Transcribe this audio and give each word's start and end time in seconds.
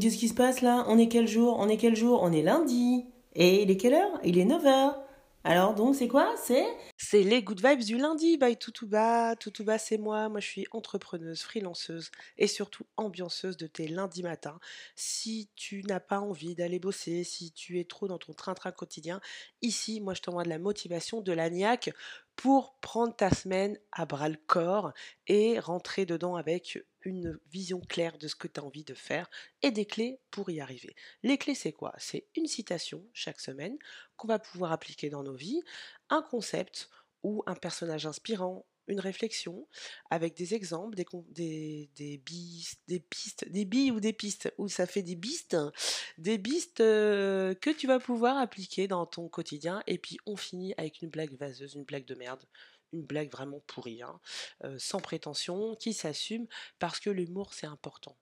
qu'est-ce 0.00 0.18
qui 0.18 0.28
se 0.28 0.34
passe 0.34 0.62
là? 0.62 0.84
On 0.88 0.98
est 0.98 1.08
quel 1.08 1.28
jour? 1.28 1.56
On 1.58 1.68
est 1.68 1.76
quel 1.76 1.94
jour? 1.94 2.20
On 2.22 2.32
est 2.32 2.42
lundi. 2.42 3.04
Et 3.34 3.62
il 3.62 3.70
est 3.70 3.76
quelle 3.76 3.94
heure? 3.94 4.18
Il 4.24 4.38
est 4.38 4.44
9h. 4.44 4.96
Alors 5.42 5.74
donc 5.74 5.94
c'est 5.94 6.08
quoi? 6.08 6.34
C'est 6.36 6.66
C'est 6.98 7.22
les 7.22 7.42
good 7.42 7.66
vibes 7.66 7.80
du 7.82 7.96
lundi 7.96 8.36
by 8.36 8.58
Toutouba. 8.58 9.36
Toutouba 9.36 9.78
c'est 9.78 9.96
moi, 9.96 10.28
moi 10.28 10.38
je 10.40 10.46
suis 10.46 10.66
entrepreneuse, 10.70 11.40
freelanceuse 11.40 12.10
et 12.36 12.46
surtout 12.46 12.84
ambianceuse 12.98 13.56
de 13.56 13.66
tes 13.66 13.88
lundis 13.88 14.22
matins. 14.22 14.60
Si 14.96 15.48
tu 15.56 15.82
n'as 15.84 16.00
pas 16.00 16.20
envie 16.20 16.54
d'aller 16.54 16.78
bosser, 16.78 17.24
si 17.24 17.52
tu 17.52 17.80
es 17.80 17.84
trop 17.84 18.06
dans 18.06 18.18
ton 18.18 18.34
train-train 18.34 18.72
quotidien, 18.72 19.20
ici 19.62 20.02
moi 20.02 20.12
je 20.12 20.20
t'envoie 20.20 20.44
de 20.44 20.50
la 20.50 20.58
motivation, 20.58 21.22
de 21.22 21.32
la 21.32 21.48
niaque 21.48 21.90
pour 22.40 22.78
prendre 22.80 23.14
ta 23.14 23.28
semaine 23.28 23.78
à 23.92 24.06
bras 24.06 24.30
le 24.30 24.38
corps 24.46 24.94
et 25.26 25.60
rentrer 25.60 26.06
dedans 26.06 26.36
avec 26.36 26.82
une 27.02 27.38
vision 27.50 27.82
claire 27.82 28.16
de 28.16 28.28
ce 28.28 28.34
que 28.34 28.48
tu 28.48 28.58
as 28.58 28.64
envie 28.64 28.82
de 28.82 28.94
faire 28.94 29.28
et 29.60 29.70
des 29.70 29.84
clés 29.84 30.22
pour 30.30 30.48
y 30.48 30.58
arriver. 30.58 30.96
Les 31.22 31.36
clés, 31.36 31.54
c'est 31.54 31.72
quoi? 31.72 31.92
C'est 31.98 32.28
une 32.34 32.46
citation 32.46 33.06
chaque 33.12 33.40
semaine 33.40 33.76
qu'on 34.16 34.26
va 34.26 34.38
pouvoir 34.38 34.72
appliquer 34.72 35.10
dans 35.10 35.22
nos 35.22 35.34
vies, 35.34 35.60
un 36.08 36.22
concept 36.22 36.88
ou 37.22 37.42
un 37.44 37.56
personnage 37.56 38.06
inspirant, 38.06 38.64
une 38.90 39.00
réflexion 39.00 39.66
avec 40.10 40.34
des 40.36 40.54
exemples, 40.54 40.96
des, 40.96 41.06
des, 41.30 41.90
des, 41.96 42.18
bistes, 42.18 42.82
des 42.88 43.00
pistes, 43.00 43.48
des 43.48 43.64
billes 43.64 43.92
ou 43.92 44.00
des 44.00 44.12
pistes, 44.12 44.52
où 44.58 44.68
ça 44.68 44.86
fait 44.86 45.02
des 45.02 45.16
bistes, 45.16 45.56
des 46.18 46.38
bistes 46.38 46.78
que 46.78 47.70
tu 47.76 47.86
vas 47.86 47.98
pouvoir 47.98 48.36
appliquer 48.36 48.88
dans 48.88 49.06
ton 49.06 49.28
quotidien. 49.28 49.82
Et 49.86 49.98
puis 49.98 50.18
on 50.26 50.36
finit 50.36 50.74
avec 50.76 51.02
une 51.02 51.10
blague 51.10 51.32
vaseuse, 51.36 51.74
une 51.74 51.84
blague 51.84 52.04
de 52.04 52.14
merde, 52.14 52.44
une 52.92 53.02
blague 53.02 53.30
vraiment 53.30 53.60
pourrie, 53.66 54.02
hein, 54.02 54.20
sans 54.78 55.00
prétention, 55.00 55.76
qui 55.76 55.92
s'assume 55.92 56.46
parce 56.78 57.00
que 57.00 57.10
l'humour 57.10 57.54
c'est 57.54 57.66
important. 57.66 58.16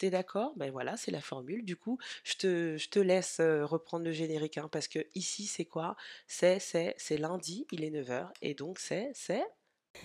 T'es 0.00 0.08
d'accord? 0.08 0.54
Ben 0.56 0.70
voilà, 0.70 0.96
c'est 0.96 1.10
la 1.10 1.20
formule. 1.20 1.62
Du 1.62 1.76
coup, 1.76 1.98
je 2.24 2.34
te, 2.36 2.76
je 2.78 2.88
te 2.88 2.98
laisse 2.98 3.38
reprendre 3.38 4.06
le 4.06 4.12
générique, 4.12 4.56
hein, 4.56 4.68
parce 4.72 4.88
que 4.88 5.00
ici, 5.14 5.46
c'est 5.46 5.66
quoi? 5.66 5.94
C'est, 6.26 6.58
c'est, 6.58 6.94
c'est 6.96 7.18
lundi, 7.18 7.66
il 7.70 7.84
est 7.84 7.90
9h, 7.90 8.30
et 8.40 8.54
donc 8.54 8.78
c'est, 8.78 9.10
c'est... 9.12 9.44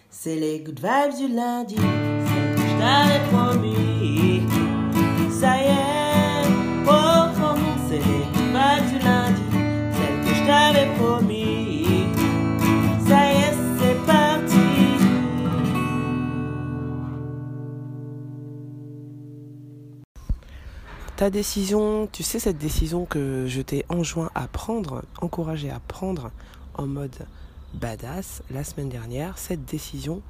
C'est 0.09 0.38
les 0.38 0.59
good 0.61 0.80
vibes 0.80 1.16
du 1.17 1.36
lundi, 1.36 1.75
je 1.75 2.80
t'avais 2.80 3.23
promis. 3.31 4.42
Ça 5.30 5.58
y 5.58 5.66
est, 5.66 6.50
oh, 6.88 7.45
c'est 7.88 7.97
les 7.97 8.25
good 8.33 8.47
vibes 8.47 8.88
du 8.89 9.05
lundi, 9.05 9.42
celle 9.92 10.17
que 10.25 10.33
je 10.33 10.45
t'avais 10.47 10.88
promis. 10.95 12.08
Ça 13.08 13.33
y 13.33 13.36
est, 13.36 13.55
c'est 13.77 14.05
parti. 14.08 14.58
Ta 21.17 21.30
décision, 21.30 22.08
tu 22.11 22.23
sais 22.23 22.39
cette 22.39 22.58
décision 22.58 23.05
que 23.05 23.45
je 23.47 23.61
t'ai 23.61 23.86
enjoint 23.89 24.31
à 24.33 24.47
prendre, 24.47 25.03
encouragé 25.22 25.70
à 25.70 25.80
prendre 25.88 26.31
en 26.73 26.88
mode 26.88 27.27
badass 27.75 28.41
la 28.49 28.63
semaine 28.63 28.89
dernière, 28.89 29.37
cette 29.37 29.65
décision, 29.65 30.21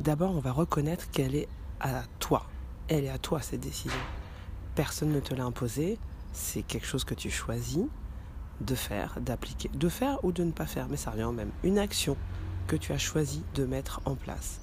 d'abord 0.00 0.32
on 0.32 0.40
va 0.40 0.52
reconnaître 0.52 1.10
qu'elle 1.10 1.34
est 1.34 1.48
à 1.80 2.02
toi. 2.18 2.46
Elle 2.88 3.04
est 3.04 3.10
à 3.10 3.18
toi 3.18 3.40
cette 3.40 3.60
décision. 3.60 3.98
Personne 4.74 5.12
ne 5.12 5.20
te 5.20 5.34
l'a 5.34 5.44
imposée, 5.44 5.98
c'est 6.32 6.62
quelque 6.62 6.86
chose 6.86 7.04
que 7.04 7.14
tu 7.14 7.30
choisis 7.30 7.86
de 8.60 8.74
faire, 8.74 9.18
d'appliquer, 9.20 9.70
de 9.74 9.88
faire 9.88 10.24
ou 10.24 10.32
de 10.32 10.44
ne 10.44 10.52
pas 10.52 10.66
faire, 10.66 10.88
mais 10.88 10.96
ça 10.96 11.10
revient 11.10 11.30
même. 11.34 11.50
Une 11.62 11.78
action 11.78 12.16
que 12.66 12.76
tu 12.76 12.92
as 12.92 12.98
choisi 12.98 13.42
de 13.54 13.64
mettre 13.64 14.00
en 14.04 14.14
place. 14.14 14.60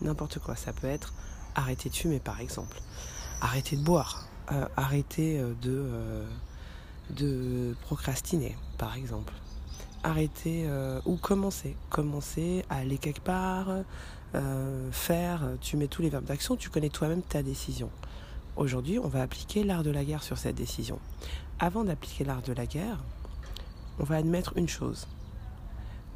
N'importe 0.00 0.38
quoi, 0.38 0.56
ça 0.56 0.72
peut 0.72 0.86
être 0.86 1.12
arrêter 1.54 1.90
de 1.90 1.94
fumer 1.94 2.18
par 2.18 2.40
exemple, 2.40 2.80
arrêter 3.40 3.76
de 3.76 3.82
boire, 3.82 4.26
euh, 4.52 4.66
arrêter 4.76 5.38
euh, 5.38 5.54
euh, 5.66 6.26
de 7.10 7.76
procrastiner 7.82 8.56
par 8.78 8.96
exemple 8.96 9.34
arrêter 10.02 10.64
euh, 10.66 11.00
ou 11.04 11.16
commencer. 11.16 11.76
Commencer 11.90 12.64
à 12.70 12.76
aller 12.76 12.98
quelque 12.98 13.20
part, 13.20 13.68
euh, 14.34 14.90
faire, 14.92 15.42
tu 15.60 15.76
mets 15.76 15.88
tous 15.88 16.02
les 16.02 16.10
verbes 16.10 16.24
d'action, 16.24 16.56
tu 16.56 16.70
connais 16.70 16.88
toi-même 16.88 17.22
ta 17.22 17.42
décision. 17.42 17.90
Aujourd'hui, 18.56 18.98
on 18.98 19.08
va 19.08 19.22
appliquer 19.22 19.64
l'art 19.64 19.82
de 19.82 19.90
la 19.90 20.04
guerre 20.04 20.22
sur 20.22 20.38
cette 20.38 20.56
décision. 20.56 20.98
Avant 21.58 21.84
d'appliquer 21.84 22.24
l'art 22.24 22.42
de 22.42 22.52
la 22.52 22.66
guerre, 22.66 22.98
on 23.98 24.04
va 24.04 24.16
admettre 24.16 24.56
une 24.56 24.68
chose. 24.68 25.06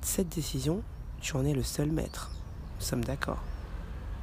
Cette 0.02 0.28
décision, 0.28 0.82
tu 1.20 1.36
en 1.36 1.44
es 1.44 1.54
le 1.54 1.62
seul 1.62 1.90
maître. 1.90 2.30
Nous 2.78 2.84
sommes 2.84 3.04
d'accord. 3.04 3.42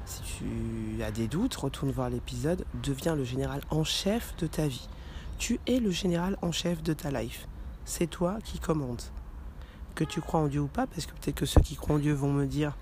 Si 0.05 0.21
tu 0.21 1.01
as 1.03 1.11
des 1.11 1.27
doutes, 1.27 1.55
retourne 1.55 1.91
voir 1.91 2.09
l'épisode, 2.09 2.65
deviens 2.83 3.15
le 3.15 3.23
général 3.23 3.61
en 3.69 3.83
chef 3.83 4.35
de 4.37 4.47
ta 4.47 4.67
vie. 4.67 4.87
Tu 5.37 5.59
es 5.65 5.79
le 5.79 5.91
général 5.91 6.37
en 6.41 6.51
chef 6.51 6.83
de 6.83 6.93
ta 6.93 7.09
life. 7.09 7.47
C'est 7.85 8.07
toi 8.07 8.37
qui 8.43 8.59
commandes 8.59 9.01
que 9.95 10.03
tu 10.03 10.21
crois 10.21 10.39
en 10.39 10.47
Dieu 10.47 10.61
ou 10.61 10.67
pas, 10.67 10.87
parce 10.87 11.05
que 11.05 11.11
peut-être 11.11 11.35
que 11.35 11.45
ceux 11.45 11.61
qui 11.61 11.75
croient 11.75 11.95
en 11.95 11.99
Dieu 11.99 12.13
vont 12.13 12.31
me 12.31 12.45
dire 12.45 12.73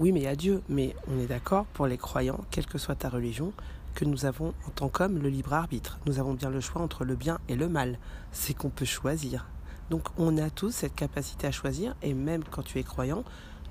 oui, 0.00 0.12
mais 0.12 0.20
il 0.20 0.24
y 0.24 0.28
a 0.28 0.36
Dieu. 0.36 0.62
Mais 0.68 0.94
on 1.08 1.20
est 1.20 1.26
d'accord 1.26 1.66
pour 1.66 1.86
les 1.86 1.98
croyants, 1.98 2.44
quelle 2.50 2.66
que 2.66 2.78
soit 2.78 2.96
ta 2.96 3.08
religion, 3.08 3.52
que 3.94 4.04
nous 4.04 4.24
avons 4.26 4.54
en 4.66 4.70
tant 4.70 4.88
qu'hommes 4.88 5.18
le 5.18 5.28
libre 5.28 5.52
arbitre. 5.52 5.98
Nous 6.06 6.18
avons 6.18 6.34
bien 6.34 6.50
le 6.50 6.60
choix 6.60 6.82
entre 6.82 7.04
le 7.04 7.14
bien 7.14 7.38
et 7.48 7.54
le 7.54 7.68
mal. 7.68 7.98
C'est 8.32 8.54
qu'on 8.54 8.70
peut 8.70 8.84
choisir. 8.84 9.46
Donc 9.90 10.08
on 10.18 10.36
a 10.38 10.50
tous 10.50 10.70
cette 10.70 10.94
capacité 10.94 11.46
à 11.46 11.52
choisir, 11.52 11.94
et 12.02 12.14
même 12.14 12.42
quand 12.50 12.62
tu 12.62 12.78
es 12.78 12.82
croyant, 12.82 13.22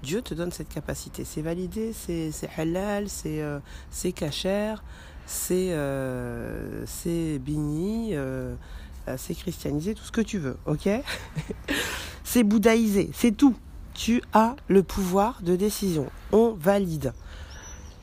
Dieu 0.03 0.21
te 0.21 0.33
donne 0.33 0.51
cette 0.51 0.69
capacité. 0.69 1.25
C'est 1.25 1.41
validé, 1.41 1.93
c'est 1.93 2.31
halal, 2.57 3.09
c'est 3.09 3.41
euh, 3.41 3.59
c'est 3.89 4.13
c'est 5.25 5.69
euh, 5.71 6.85
euh, 8.13 8.55
c'est 9.17 9.35
christianisé, 9.35 9.95
tout 9.95 10.03
ce 10.03 10.11
que 10.11 10.21
tu 10.21 10.37
veux, 10.37 10.57
ok 10.65 10.89
c'est 12.23 12.43
bouddhaïsé, 12.43 13.09
c'est 13.13 13.35
tout. 13.35 13.55
Tu 13.93 14.23
as 14.33 14.55
le 14.69 14.81
pouvoir 14.81 15.41
de 15.43 15.55
décision. 15.55 16.09
On 16.31 16.53
valide. 16.53 17.13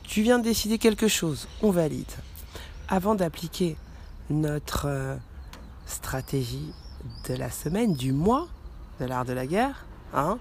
Tu 0.03 0.21
viens 0.21 0.39
de 0.39 0.43
décider 0.43 0.77
quelque 0.77 1.07
chose, 1.07 1.47
on 1.61 1.71
valide. 1.71 2.11
Avant 2.87 3.13
d'appliquer 3.13 3.75
notre 4.29 4.87
euh, 4.87 5.15
stratégie 5.85 6.73
de 7.27 7.33
la 7.33 7.49
semaine, 7.49 7.93
du 7.93 8.13
mois, 8.13 8.47
de 8.99 9.05
l'art 9.05 9.25
de 9.25 9.33
la 9.33 9.47
guerre, 9.47 9.85
hein, 10.13 10.37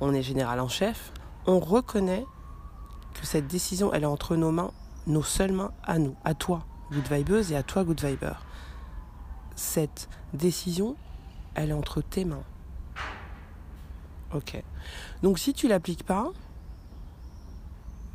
on 0.00 0.14
est 0.14 0.22
général 0.22 0.60
en 0.60 0.68
chef, 0.68 1.12
on 1.46 1.60
reconnaît 1.60 2.24
que 3.20 3.26
cette 3.26 3.46
décision, 3.46 3.92
elle 3.92 4.02
est 4.02 4.06
entre 4.06 4.36
nos 4.36 4.50
mains, 4.50 4.72
nos 5.06 5.22
seules 5.22 5.52
mains 5.52 5.72
à 5.82 5.98
nous, 5.98 6.16
à 6.24 6.34
toi, 6.34 6.66
good 6.92 7.06
vibeuse, 7.10 7.52
et 7.52 7.56
à 7.56 7.62
toi, 7.62 7.84
good 7.84 8.00
viber. 8.02 8.34
Cette 9.56 10.08
décision, 10.34 10.96
elle 11.54 11.70
est 11.70 11.74
entre 11.74 12.02
tes 12.02 12.24
mains. 12.24 12.44
Ok. 14.34 14.62
Donc 15.22 15.38
si 15.38 15.54
tu 15.54 15.66
l'appliques 15.66 16.04
pas, 16.04 16.30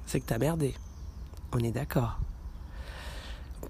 c'est 0.05 0.19
que 0.19 0.25
t'as 0.25 0.37
merdé. 0.37 0.75
On 1.51 1.59
est 1.59 1.71
d'accord. 1.71 2.19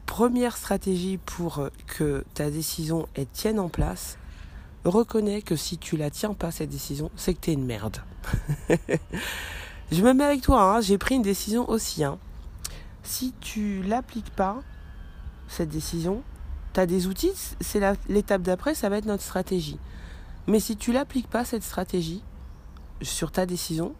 Première 0.05 0.57
stratégie 0.57 1.17
pour 1.17 1.69
que 1.87 2.25
ta 2.33 2.51
décision 2.51 3.07
elle 3.15 3.27
tienne 3.27 3.59
en 3.59 3.69
place, 3.69 4.17
reconnais 4.83 5.41
que 5.41 5.55
si 5.55 5.77
tu 5.77 5.95
la 5.95 6.09
tiens 6.09 6.33
pas 6.33 6.51
cette 6.51 6.69
décision, 6.69 7.09
c'est 7.15 7.33
que 7.33 7.39
t'es 7.39 7.53
une 7.53 7.65
merde. 7.65 7.97
Je 9.91 10.01
me 10.01 10.13
mets 10.13 10.23
avec 10.23 10.41
toi, 10.41 10.75
hein. 10.75 10.81
j'ai 10.81 10.97
pris 10.97 11.15
une 11.15 11.21
décision 11.21 11.69
aussi. 11.69 12.03
Hein. 12.03 12.17
Si 13.03 13.33
tu 13.41 13.81
l'appliques 13.83 14.29
pas, 14.29 14.61
cette 15.49 15.69
décision, 15.69 16.23
tu 16.73 16.79
as 16.79 16.85
des 16.85 17.07
outils, 17.07 17.33
c'est 17.59 17.81
l'étape 18.07 18.41
d'après, 18.41 18.75
ça 18.75 18.89
va 18.89 18.97
être 18.97 19.05
notre 19.05 19.23
stratégie. 19.23 19.79
Mais 20.47 20.59
si 20.59 20.75
tu 20.75 20.91
l'appliques 20.91 21.29
pas, 21.29 21.45
cette 21.45 21.63
stratégie, 21.63 22.23
sur 23.01 23.31
ta 23.31 23.45
décision, 23.45 23.93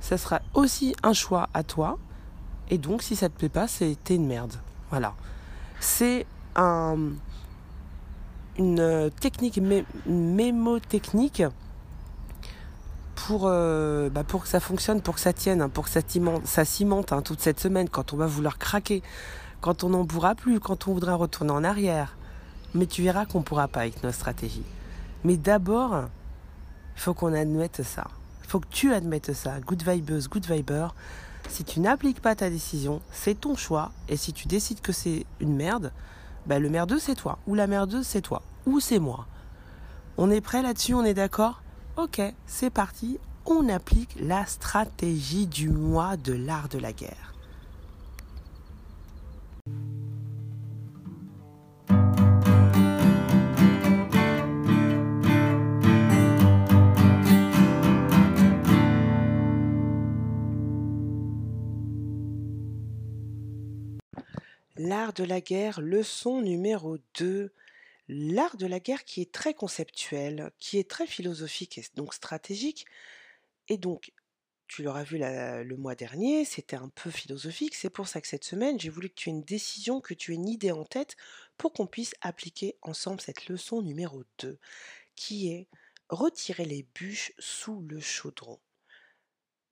ça 0.00 0.18
sera 0.18 0.40
aussi 0.54 0.94
un 1.02 1.12
choix 1.12 1.48
à 1.54 1.62
toi. 1.62 1.98
Et 2.70 2.78
donc, 2.78 3.02
si 3.02 3.16
ça 3.16 3.28
te 3.28 3.36
plaît 3.36 3.48
pas, 3.48 3.68
c'était 3.68 4.14
une 4.14 4.26
merde. 4.26 4.54
Voilà. 4.90 5.14
C'est 5.80 6.26
un, 6.56 6.96
une 8.58 9.10
technique, 9.20 9.56
une 9.56 9.84
mémotechnique 10.06 11.42
pour, 13.14 13.42
euh, 13.44 14.08
bah 14.10 14.24
pour 14.24 14.42
que 14.42 14.48
ça 14.48 14.60
fonctionne, 14.60 15.00
pour 15.00 15.14
que 15.14 15.20
ça 15.20 15.32
tienne, 15.32 15.62
hein, 15.62 15.68
pour 15.68 15.84
que 15.84 15.90
ça 15.90 16.00
cimente, 16.02 16.46
ça 17.10 17.16
hein, 17.16 17.22
toute 17.22 17.40
cette 17.40 17.60
semaine 17.60 17.88
quand 17.88 18.12
on 18.12 18.16
va 18.16 18.26
vouloir 18.26 18.58
craquer, 18.58 19.02
quand 19.60 19.84
on 19.84 19.90
n'en 19.90 20.04
pourra 20.04 20.34
plus, 20.34 20.60
quand 20.60 20.88
on 20.88 20.92
voudra 20.92 21.14
retourner 21.14 21.52
en 21.52 21.64
arrière. 21.64 22.17
Mais 22.74 22.86
tu 22.86 23.02
verras 23.02 23.26
qu'on 23.26 23.38
ne 23.38 23.44
pourra 23.44 23.68
pas 23.68 23.80
avec 23.80 24.02
nos 24.02 24.12
stratégies. 24.12 24.66
Mais 25.24 25.36
d'abord, 25.36 26.04
il 26.96 27.00
faut 27.00 27.14
qu'on 27.14 27.32
admette 27.32 27.82
ça 27.82 28.04
faut 28.48 28.60
que 28.60 28.68
tu 28.70 28.92
admettes 28.92 29.34
ça. 29.34 29.60
Good 29.60 29.82
vibeuse, 29.82 30.28
good 30.28 30.46
viber. 30.46 30.88
Si 31.48 31.64
tu 31.64 31.80
n'appliques 31.80 32.20
pas 32.20 32.34
ta 32.34 32.50
décision, 32.50 33.00
c'est 33.12 33.38
ton 33.38 33.54
choix. 33.54 33.92
Et 34.08 34.16
si 34.16 34.32
tu 34.32 34.48
décides 34.48 34.80
que 34.80 34.92
c'est 34.92 35.26
une 35.40 35.54
merde, 35.54 35.92
bah 36.46 36.58
le 36.58 36.70
merdeux 36.70 36.98
c'est 36.98 37.14
toi. 37.14 37.38
Ou 37.46 37.54
la 37.54 37.66
merdeuse 37.66 38.06
c'est 38.06 38.22
toi. 38.22 38.42
Ou 38.66 38.80
c'est 38.80 38.98
moi. 38.98 39.26
On 40.16 40.30
est 40.30 40.40
prêt 40.40 40.62
là-dessus, 40.62 40.94
on 40.94 41.04
est 41.04 41.14
d'accord? 41.14 41.62
Ok, 41.96 42.20
c'est 42.46 42.70
parti. 42.70 43.18
On 43.44 43.68
applique 43.68 44.16
la 44.20 44.46
stratégie 44.46 45.46
du 45.46 45.68
mois 45.68 46.16
de 46.16 46.32
l'art 46.32 46.68
de 46.68 46.78
la 46.78 46.92
guerre. 46.92 47.34
L'art 64.98 65.12
de 65.12 65.22
la 65.22 65.40
guerre, 65.40 65.80
leçon 65.80 66.42
numéro 66.42 66.98
2. 67.20 67.52
L'art 68.08 68.56
de 68.56 68.66
la 68.66 68.80
guerre 68.80 69.04
qui 69.04 69.20
est 69.20 69.30
très 69.30 69.54
conceptuel, 69.54 70.50
qui 70.58 70.76
est 70.76 70.90
très 70.90 71.06
philosophique 71.06 71.78
et 71.78 71.84
donc 71.94 72.14
stratégique. 72.14 72.84
Et 73.68 73.78
donc, 73.78 74.12
tu 74.66 74.82
l'auras 74.82 75.04
vu 75.04 75.18
le 75.18 75.76
mois 75.76 75.94
dernier, 75.94 76.44
c'était 76.44 76.74
un 76.74 76.88
peu 76.88 77.12
philosophique. 77.12 77.76
C'est 77.76 77.90
pour 77.90 78.08
ça 78.08 78.20
que 78.20 78.26
cette 78.26 78.42
semaine, 78.42 78.80
j'ai 78.80 78.88
voulu 78.88 79.08
que 79.08 79.14
tu 79.14 79.28
aies 79.28 79.34
une 79.34 79.44
décision, 79.44 80.00
que 80.00 80.14
tu 80.14 80.32
aies 80.32 80.34
une 80.34 80.48
idée 80.48 80.72
en 80.72 80.84
tête 80.84 81.16
pour 81.58 81.72
qu'on 81.72 81.86
puisse 81.86 82.16
appliquer 82.20 82.76
ensemble 82.82 83.20
cette 83.20 83.46
leçon 83.46 83.82
numéro 83.82 84.24
2, 84.40 84.58
qui 85.14 85.52
est 85.52 85.68
retirer 86.08 86.64
les 86.64 86.82
bûches 86.96 87.30
sous 87.38 87.82
le 87.82 88.00
chaudron 88.00 88.58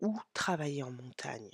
ou 0.00 0.16
travailler 0.34 0.84
en 0.84 0.92
montagne 0.92 1.50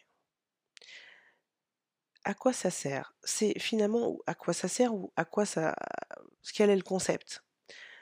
à 2.25 2.35
quoi 2.35 2.53
ça 2.53 2.71
sert? 2.71 3.15
C'est 3.25 3.59
finalement 3.59 4.19
à 4.27 4.35
quoi 4.35 4.55
ça 4.55 4.69
sert 4.69 4.95
ou 4.95 5.13
à 5.17 5.25
quoi 5.25 5.45
ça. 5.47 5.75
Quel 6.55 6.71
est 6.71 6.77
le 6.77 6.83
concept? 6.83 7.45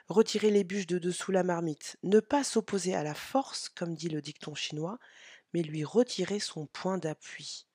Retirer 0.09 0.51
les 0.51 0.65
bûches 0.65 0.87
de 0.87 0.99
dessous 0.99 1.33
la 1.33 1.43
marmite. 1.43 1.97
Ne 2.03 2.21
pas 2.21 2.45
s'opposer 2.45 2.95
à 2.95 3.03
la 3.03 3.15
force, 3.15 3.69
comme 3.69 3.95
dit 3.95 4.09
le 4.09 4.21
dicton 4.21 4.55
chinois, 4.55 4.99
mais 5.53 5.63
lui 5.63 5.85
retirer 5.85 6.41
son 6.41 6.67
point 6.67 6.99
d'appui. 6.99 7.67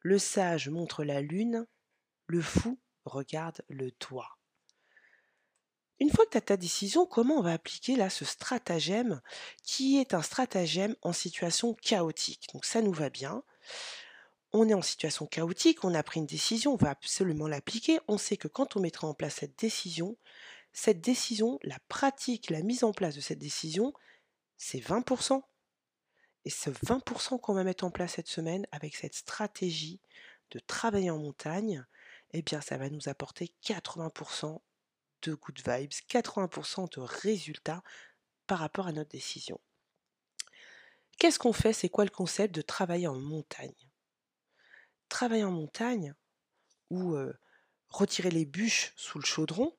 Le 0.00 0.18
sage 0.18 0.68
montre 0.68 1.04
la 1.04 1.20
lune, 1.20 1.66
le 2.26 2.40
fou 2.40 2.78
regarde 3.04 3.62
le 3.68 3.90
toit. 3.90 4.38
Une 5.98 6.10
fois 6.10 6.24
que 6.24 6.30
tu 6.30 6.38
as 6.38 6.42
ta 6.42 6.56
décision, 6.56 7.04
comment 7.04 7.36
on 7.36 7.42
va 7.42 7.52
appliquer 7.52 7.94
là 7.94 8.08
ce 8.08 8.24
stratagème 8.24 9.20
qui 9.62 9.98
est 9.98 10.14
un 10.14 10.22
stratagème 10.22 10.96
en 11.02 11.12
situation 11.12 11.74
chaotique? 11.74 12.48
Donc 12.54 12.64
ça 12.64 12.80
nous 12.80 12.92
va 12.92 13.10
bien 13.10 13.42
on 14.52 14.68
est 14.68 14.74
en 14.74 14.82
situation 14.82 15.26
chaotique, 15.26 15.84
on 15.84 15.94
a 15.94 16.02
pris 16.02 16.20
une 16.20 16.26
décision, 16.26 16.74
on 16.74 16.76
va 16.76 16.90
absolument 16.90 17.46
l'appliquer. 17.46 18.00
On 18.08 18.18
sait 18.18 18.36
que 18.36 18.48
quand 18.48 18.76
on 18.76 18.80
mettra 18.80 19.06
en 19.06 19.14
place 19.14 19.36
cette 19.36 19.58
décision, 19.58 20.16
cette 20.72 21.00
décision, 21.00 21.58
la 21.62 21.78
pratique, 21.88 22.50
la 22.50 22.62
mise 22.62 22.84
en 22.84 22.92
place 22.92 23.14
de 23.14 23.20
cette 23.20 23.38
décision, 23.38 23.92
c'est 24.56 24.80
20%. 24.80 25.42
Et 26.44 26.50
ce 26.50 26.70
20% 26.70 27.40
qu'on 27.40 27.54
va 27.54 27.64
mettre 27.64 27.84
en 27.84 27.90
place 27.90 28.14
cette 28.14 28.28
semaine 28.28 28.66
avec 28.72 28.96
cette 28.96 29.14
stratégie 29.14 30.00
de 30.50 30.58
travailler 30.58 31.10
en 31.10 31.18
montagne, 31.18 31.84
eh 32.32 32.42
bien 32.42 32.60
ça 32.60 32.76
va 32.76 32.88
nous 32.90 33.08
apporter 33.08 33.52
80% 33.62 34.60
de 35.22 35.34
good 35.34 35.60
vibes, 35.66 35.92
80% 36.08 36.92
de 36.96 37.00
résultats 37.00 37.82
par 38.46 38.58
rapport 38.58 38.86
à 38.86 38.92
notre 38.92 39.10
décision. 39.10 39.60
Qu'est-ce 41.18 41.38
qu'on 41.38 41.52
fait? 41.52 41.74
C'est 41.74 41.90
quoi 41.90 42.04
le 42.04 42.10
concept 42.10 42.54
de 42.54 42.62
travailler 42.62 43.06
en 43.06 43.18
montagne? 43.18 43.89
Travailler 45.10 45.44
en 45.44 45.52
montagne 45.52 46.14
ou 46.88 47.14
retirer 47.90 48.30
les 48.30 48.46
bûches 48.46 48.92
sous 48.96 49.18
le 49.18 49.24
chaudron, 49.24 49.76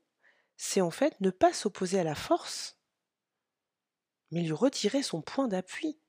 c'est 0.57 0.81
en 0.81 0.92
fait 0.92 1.19
ne 1.22 1.31
pas 1.31 1.54
s'opposer 1.54 2.00
à 2.00 2.04
la 2.04 2.13
force, 2.13 2.78
mais 4.30 4.42
lui 4.42 4.51
retirer 4.51 5.01
son 5.01 5.22
point 5.22 5.48
d'appui. 5.48 6.00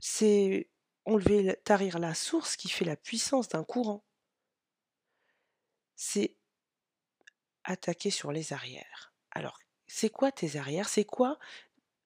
C'est 0.00 0.68
enlever, 1.04 1.56
tarir 1.64 1.98
la 1.98 2.14
source 2.14 2.56
qui 2.56 2.68
fait 2.68 2.84
la 2.84 2.96
puissance 2.96 3.48
d'un 3.48 3.64
courant. 3.64 4.04
C'est 5.94 6.36
attaquer 7.64 8.10
sur 8.10 8.32
les 8.32 8.52
arrières. 8.52 9.12
Alors, 9.30 9.60
c'est 9.86 10.10
quoi 10.10 10.32
tes 10.32 10.56
arrières? 10.56 10.88
C'est 10.88 11.04
quoi? 11.04 11.38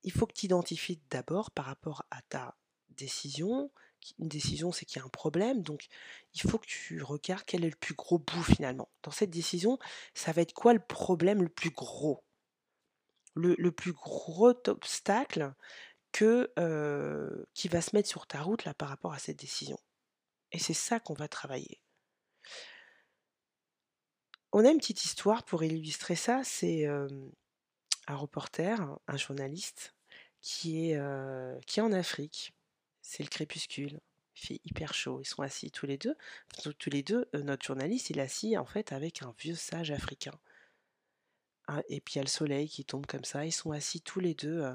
Il 0.03 0.13
faut 0.13 0.27
que 0.27 0.35
tu 0.35 0.47
identifies 0.47 1.01
d'abord 1.11 1.51
par 1.51 1.67
rapport 1.67 2.05
à 2.11 2.21
ta 2.23 2.57
décision, 2.91 3.71
une 4.19 4.29
décision, 4.29 4.73
c'est 4.73 4.85
qu'il 4.85 5.01
y 5.01 5.03
a 5.03 5.07
un 5.07 5.11
problème. 5.11 5.63
Donc, 5.63 5.87
il 6.35 6.41
faut 6.41 6.59
que 6.59 6.67
tu 6.67 7.03
regardes 7.03 7.45
quel 7.47 7.65
est 7.65 7.71
le 7.71 7.77
plus 7.77 7.95
gros 7.95 8.19
bout 8.19 8.43
finalement. 8.43 8.89
Dans 9.03 9.11
cette 9.11 9.31
décision, 9.31 9.79
ça 10.15 10.33
va 10.33 10.43
être 10.43 10.53
quoi 10.53 10.73
le 10.75 10.81
problème 10.81 11.43
le 11.43 11.49
plus 11.49 11.71
gros? 11.71 12.25
Le, 13.37 13.71
plus 13.73 13.93
gros 13.93 14.55
obstacle 14.69 15.55
que, 16.13 16.53
euh, 16.59 17.45
qui 17.53 17.67
va 17.67 17.81
se 17.81 17.97
mettre 17.97 18.09
sur 18.09 18.29
ta 18.29 18.41
route 18.41 18.65
là 18.65 18.75
par 18.75 18.89
rapport 18.89 19.13
à 19.13 19.19
cette 19.19 19.41
décision. 19.41 19.79
Et 20.53 20.61
c'est 20.61 20.73
ça 20.73 21.01
qu'on 21.01 21.15
va 21.15 21.27
travailler. 21.27 21.81
On 24.53 24.65
a 24.65 24.71
une 24.71 24.79
petite 24.79 25.05
histoire 25.05 25.43
pour 25.43 25.65
illustrer 25.65 26.15
ça. 26.15 26.45
C'est 26.45 26.87
un 26.87 28.17
reporter, 28.17 28.79
un 29.09 29.17
journaliste, 29.17 29.95
qui 30.45 30.91
est, 30.91 30.97
euh, 30.97 31.59
qui 31.67 31.81
est 31.81 31.83
en 31.83 31.93
Afrique 31.93 32.53
c'est 33.05 33.23
le 33.23 33.29
crépuscule. 33.29 34.01
Il 34.35 34.41
fait 34.41 34.61
hyper 34.65 34.95
chaud. 34.95 35.21
Ils 35.21 35.27
sont 35.27 35.43
assis 35.43 35.71
tous 35.71 35.87
les 35.87 35.99
deux. 35.99 36.17
Tous 36.79 36.91
les 36.91 37.03
deux, 37.03 37.29
euh, 37.35 37.43
notre 37.43 37.65
journaliste, 37.65 38.11
il 38.11 38.19
est 38.19 38.23
assis 38.23 38.57
en 38.57 38.65
fait 38.65 38.93
avec 38.93 39.23
un 39.23 39.33
vieux 39.39 39.55
sage 39.55 39.91
africain. 39.93 40.35
Ah, 41.69 41.83
et 41.89 42.01
puis 42.01 42.15
il 42.15 42.17
y 42.17 42.21
a 42.21 42.25
le 42.25 42.29
soleil 42.29 42.69
qui 42.69 42.85
tombe 42.85 43.07
comme 43.07 43.25
ça. 43.25 43.45
Ils 43.45 43.53
sont 43.53 43.73
assis 43.73 44.01
tous 44.01 44.21
les 44.21 44.35
deux 44.35 44.63
euh, 44.63 44.75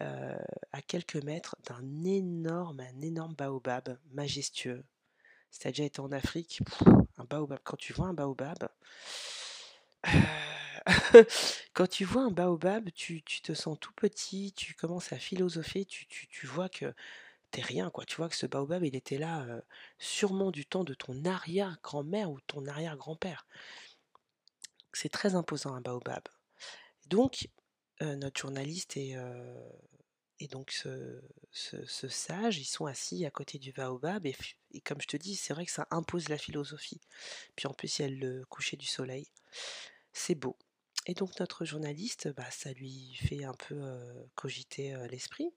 euh, 0.00 0.38
à 0.72 0.80
quelques 0.80 1.16
mètres 1.16 1.56
d'un 1.66 2.04
énorme, 2.04 2.80
un 2.80 3.00
énorme 3.02 3.34
baobab 3.34 3.98
majestueux. 4.12 4.84
Si 5.50 5.58
tu 5.58 5.68
déjà 5.68 5.84
été 5.84 6.00
en 6.00 6.12
Afrique, 6.12 6.60
un 7.18 7.24
baobab. 7.24 7.58
Quand 7.64 7.76
tu 7.76 7.92
vois 7.92 8.06
un 8.06 8.14
baobab, 8.14 8.68
quand 11.74 11.88
tu 11.88 12.04
vois 12.04 12.22
un 12.22 12.30
baobab, 12.30 12.90
tu, 12.92 13.22
te 13.22 13.54
sens 13.54 13.76
tout 13.80 13.92
petit, 13.92 14.52
tu 14.56 14.74
commences 14.74 15.12
à 15.12 15.18
philosopher, 15.18 15.84
tu, 15.84 16.06
tu 16.06 16.46
vois 16.46 16.68
que 16.68 16.94
t'es 17.50 17.62
rien, 17.62 17.90
quoi. 17.90 18.04
Tu 18.04 18.16
vois 18.16 18.28
que 18.28 18.36
ce 18.36 18.46
baobab, 18.46 18.84
il 18.84 18.96
était 18.96 19.18
là 19.18 19.46
sûrement 19.98 20.50
du 20.50 20.66
temps 20.66 20.84
de 20.84 20.94
ton 20.94 21.24
arrière-grand-mère 21.24 22.30
ou 22.30 22.40
ton 22.40 22.66
arrière-grand-père. 22.66 23.46
C'est 24.92 25.08
très 25.08 25.34
imposant 25.34 25.74
un 25.74 25.80
baobab. 25.80 26.22
Donc, 27.06 27.48
notre 28.00 28.40
journaliste 28.40 28.96
et, 28.96 29.16
et 30.38 30.48
donc 30.48 30.70
ce, 30.70 31.20
ce, 31.52 32.08
sage, 32.08 32.58
ils 32.58 32.64
sont 32.64 32.86
assis 32.86 33.26
à 33.26 33.30
côté 33.30 33.58
du 33.58 33.72
baobab 33.72 34.26
et, 34.26 34.34
et 34.72 34.80
comme 34.80 35.00
je 35.00 35.06
te 35.06 35.16
dis, 35.16 35.36
c'est 35.36 35.52
vrai 35.52 35.66
que 35.66 35.72
ça 35.72 35.86
impose 35.90 36.28
la 36.28 36.38
philosophie. 36.38 37.00
Puis 37.56 37.66
en 37.66 37.74
plus, 37.74 37.98
il 37.98 38.02
y 38.02 38.04
a 38.04 38.08
le 38.08 38.44
coucher 38.46 38.76
du 38.76 38.86
soleil. 38.86 39.28
C'est 40.12 40.34
beau. 40.34 40.56
Et 41.06 41.14
donc 41.14 41.38
notre 41.40 41.64
journaliste, 41.64 42.28
bah, 42.34 42.50
ça 42.50 42.72
lui 42.72 43.14
fait 43.14 43.44
un 43.44 43.54
peu 43.54 43.80
cogiter 44.34 44.96
l'esprit. 45.10 45.50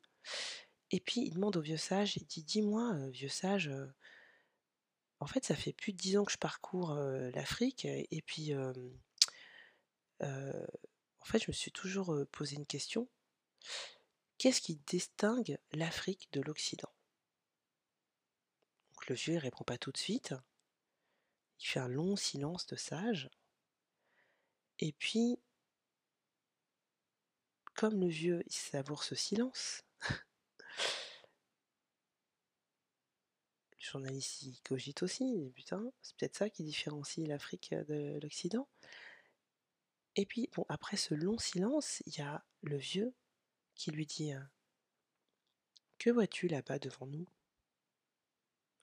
Et 0.94 1.00
puis 1.00 1.22
il 1.22 1.34
demande 1.34 1.58
au 1.58 1.62
vieux 1.62 1.76
sage, 1.76 2.16
il 2.18 2.26
dit 2.26 2.44
Dis-moi, 2.44 3.10
vieux 3.10 3.28
sage, 3.28 3.70
en 5.20 5.28
fait, 5.28 5.44
ça 5.44 5.56
fait 5.56 5.74
plus 5.74 5.92
de 5.92 5.98
dix 5.98 6.18
ans 6.18 6.24
que 6.24 6.32
je 6.32 6.38
parcours 6.38 6.94
l'Afrique, 7.34 7.86
et 7.86 8.24
puis 8.26 8.54
en 8.56 8.76
fait, 11.26 11.40
je 11.40 11.50
me 11.50 11.54
suis 11.54 11.72
toujours 11.72 12.16
posé 12.32 12.56
une 12.56 12.66
question 12.66 13.10
qu'est-ce 14.44 14.60
qui 14.60 14.76
distingue 14.88 15.58
l'Afrique 15.72 16.28
de 16.34 16.42
l'Occident? 16.42 16.92
Le 19.08 19.16
vieux 19.16 19.36
ne 19.36 19.40
répond 19.40 19.64
pas 19.64 19.78
tout 19.78 19.94
de 19.94 19.98
suite. 19.98 20.36
Il 21.62 21.66
fait 21.66 21.80
un 21.80 21.88
long 21.88 22.18
silence 22.18 22.68
de 22.68 22.76
sage. 22.76 23.30
Et 24.80 24.92
puis, 24.92 25.40
comme 27.74 28.02
le 28.02 28.10
vieux, 28.10 28.44
il 28.46 28.54
savoure 28.54 29.04
ce 29.04 29.16
silence, 29.16 29.86
le 33.72 33.86
journaliste 33.86 34.42
y 34.44 34.60
cogite 34.62 35.04
aussi, 35.04 35.52
putain, 35.54 35.92
c'est 36.02 36.16
peut-être 36.18 36.36
ça 36.36 36.50
qui 36.50 36.64
différencie 36.64 37.28
l'Afrique 37.28 37.74
de 37.74 38.20
l'Occident. 38.22 38.68
Et 40.16 40.26
puis, 40.26 40.50
bon, 40.56 40.66
après 40.70 40.98
ce 40.98 41.14
long 41.14 41.38
silence, 41.38 42.02
il 42.08 42.18
y 42.18 42.22
a 42.22 42.44
le 42.64 42.78
vieux 42.78 43.14
qui 43.76 43.92
lui 43.92 44.06
dit 44.08 44.34
Que 45.98 46.12
vois-tu 46.12 46.48
là-bas 46.48 46.78
devant 46.78 47.08
nous? 47.08 47.26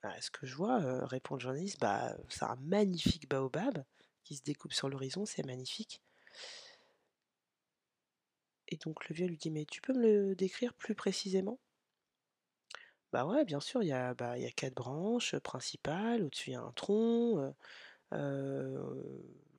Bah, 0.03 0.13
Ce 0.21 0.29
que 0.29 0.45
je 0.45 0.55
vois, 0.55 1.05
répond 1.07 1.35
le 1.35 1.41
journaliste, 1.41 1.79
bah, 1.79 2.15
c'est 2.29 2.43
un 2.43 2.55
magnifique 2.57 3.27
baobab 3.29 3.83
qui 4.23 4.35
se 4.35 4.43
découpe 4.43 4.73
sur 4.73 4.89
l'horizon, 4.89 5.25
c'est 5.25 5.43
magnifique. 5.45 6.01
Et 8.69 8.77
donc 8.77 9.07
le 9.07 9.13
vieux 9.13 9.27
lui 9.27 9.37
dit 9.37 9.51
Mais 9.51 9.65
tu 9.65 9.81
peux 9.81 9.93
me 9.93 10.01
le 10.01 10.35
décrire 10.35 10.73
plus 10.73 10.95
précisément? 10.95 11.59
Bah 13.11 13.25
ouais, 13.25 13.43
bien 13.45 13.59
sûr, 13.59 13.83
il 13.83 13.87
y 13.87 13.91
a, 13.91 14.13
bah, 14.13 14.37
y 14.37 14.45
a 14.45 14.51
quatre 14.51 14.73
branches 14.75 15.35
principales, 15.39 16.23
au-dessus 16.23 16.51
il 16.51 16.53
y 16.53 16.55
a 16.55 16.61
un 16.61 16.71
tronc, 16.71 17.53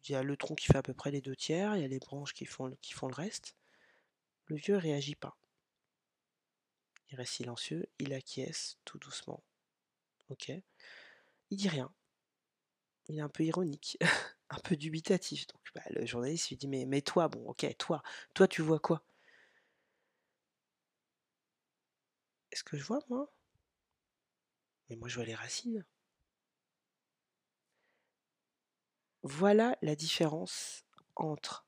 il 0.07 0.13
y 0.13 0.15
a 0.15 0.23
le 0.23 0.37
tronc 0.37 0.55
qui 0.55 0.67
fait 0.67 0.77
à 0.77 0.83
peu 0.83 0.95
près 0.95 1.11
les 1.11 1.21
deux 1.21 1.35
tiers, 1.35 1.77
il 1.77 1.83
y 1.83 1.85
a 1.85 1.89
les 1.89 1.99
branches 1.99 2.35
qui 2.35 2.45
font, 2.45 2.71
qui 2.83 2.93
font 2.93 3.09
le 3.09 3.15
reste. 3.15 3.57
Le 4.47 4.57
vieux 4.57 4.77
réagit 4.77 5.17
pas. 5.17 5.37
Il 7.13 7.15
reste 7.17 7.35
silencieux, 7.35 7.89
il 8.01 8.13
acquiesce 8.13 8.77
tout 8.85 8.99
doucement. 8.99 9.45
Ok. 10.31 10.51
Il 11.51 11.57
dit 11.59 11.69
rien. 11.69 11.93
Il 13.09 13.17
est 13.17 13.21
un 13.21 13.29
peu 13.29 13.45
ironique, 13.45 13.97
un 14.51 14.59
peu 14.59 14.75
dubitatif. 14.77 15.47
Donc 15.47 15.61
bah, 15.73 15.83
le 15.91 16.05
journaliste 16.05 16.49
lui 16.49 16.57
dit 16.57 16.67
mais, 16.67 16.85
mais 16.85 17.01
toi, 17.01 17.29
bon, 17.29 17.49
ok, 17.49 17.65
toi, 17.79 18.03
toi 18.35 18.49
tu 18.49 18.61
vois 18.63 18.81
quoi? 18.81 19.05
Est-ce 22.53 22.63
que 22.63 22.77
je 22.77 22.85
vois 22.85 23.01
moi? 23.09 23.29
Moi, 24.97 25.09
je 25.09 25.17
vois 25.17 25.25
les 25.25 25.35
racines. 25.35 25.85
voilà 29.23 29.77
la 29.83 29.95
différence 29.95 30.85
entre 31.17 31.67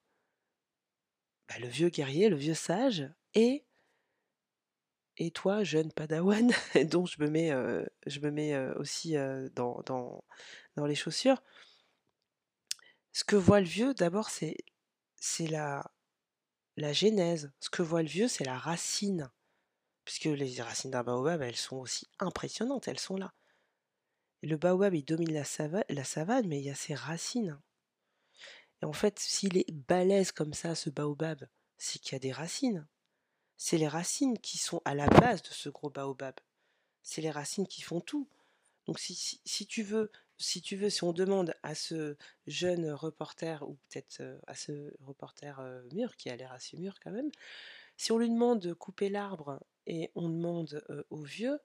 bah, 1.49 1.57
le 1.61 1.69
vieux 1.69 1.89
guerrier, 1.89 2.29
le 2.29 2.37
vieux 2.37 2.55
sage, 2.55 3.09
et, 3.35 3.65
et 5.17 5.31
toi, 5.31 5.63
jeune 5.63 5.93
padawan, 5.93 6.51
dont 6.91 7.07
je 7.07 7.21
me 7.23 7.29
mets, 7.29 7.53
euh, 7.53 7.85
je 8.07 8.21
me 8.21 8.31
mets 8.31 8.55
euh, 8.55 8.75
aussi 8.77 9.17
euh, 9.17 9.49
dans, 9.55 9.83
dans, 9.87 10.25
dans 10.77 10.87
les 10.87 10.95
chaussures. 10.95 11.43
Ce 13.13 13.25
que 13.25 13.37
voit 13.37 13.61
le 13.61 13.67
vieux, 13.67 13.95
d'abord, 13.95 14.31
c'est, 14.31 14.57
c'est 15.17 15.47
la, 15.47 15.93
la 16.77 16.93
genèse. 16.93 17.53
Ce 17.61 17.71
que 17.71 17.83
voit 17.83 18.03
le 18.03 18.09
vieux, 18.09 18.29
c'est 18.29 18.45
la 18.45 18.59
racine. 18.59 19.31
Puisque 20.05 20.25
les 20.25 20.61
racines 20.61 20.91
d'un 20.91 21.03
baobab, 21.03 21.41
elles 21.43 21.57
sont 21.57 21.77
aussi 21.77 22.07
impressionnantes, 22.19 22.89
elles 22.89 22.99
sont 23.01 23.17
là. 23.17 23.33
le 24.43 24.57
baobab, 24.57 24.95
il 24.95 25.05
domine 25.05 25.33
la, 25.33 25.45
savane, 25.45 26.47
mais 26.47 26.61
il 26.61 26.65
y 26.65 26.71
a 26.71 26.75
ses 26.75 26.95
racines. 26.95 27.59
Et 28.83 28.85
en 28.85 28.93
fait, 28.93 29.19
s'il 29.19 29.57
est 29.57 29.71
balèze 29.73 30.33
comme 30.33 30.53
ça, 30.53 30.75
ce 30.75 30.91
baobab, 30.91 31.47
c'est 31.79 31.99
qu'il 31.99 32.13
y 32.13 32.17
a 32.17 32.21
des 32.21 32.33
racines. 32.33 32.87
C'est 33.57 33.79
les 33.79 33.89
racines 33.89 34.39
qui 34.39 34.59
sont 34.59 34.83
à 34.85 34.95
la 34.95 35.07
base 35.07 35.43
de 35.43 35.49
ce 35.49 35.71
gros 35.71 35.91
baobab. 35.91 36.35
C'est 37.03 37.23
les 37.23 37.31
racines 37.31 37.67
qui 37.67 37.83
font 37.83 38.01
tout. 38.01 38.29
Donc 38.87 38.99
si, 38.99 39.41
si, 39.45 39.67
tu 39.67 39.83
veux, 39.83 40.11
si 40.37 40.61
tu 40.61 40.77
veux, 40.77 40.91
si 40.91 41.05
on 41.05 41.13
demande 41.13 41.55
à 41.63 41.75
ce 41.75 42.17
jeune 42.47 42.91
reporter 42.91 43.63
ou 43.63 43.79
peut-être 43.89 44.21
euh, 44.21 44.39
à 44.47 44.55
ce 44.55 44.93
reporter 45.01 45.59
euh, 45.61 45.83
mûr 45.93 46.17
qui 46.17 46.29
a 46.29 46.37
l'air 46.37 46.53
assez 46.53 46.77
mûr 46.77 46.99
quand 47.03 47.11
même, 47.11 47.31
si 47.97 48.13
on 48.13 48.19
lui 48.19 48.29
demande 48.29 48.61
de 48.61 48.75
couper 48.75 49.09
l'arbre 49.09 49.61
et 49.87 50.11
on 50.15 50.29
demande 50.29 50.83
euh, 50.91 51.03
au 51.11 51.23
vieux, 51.23 51.59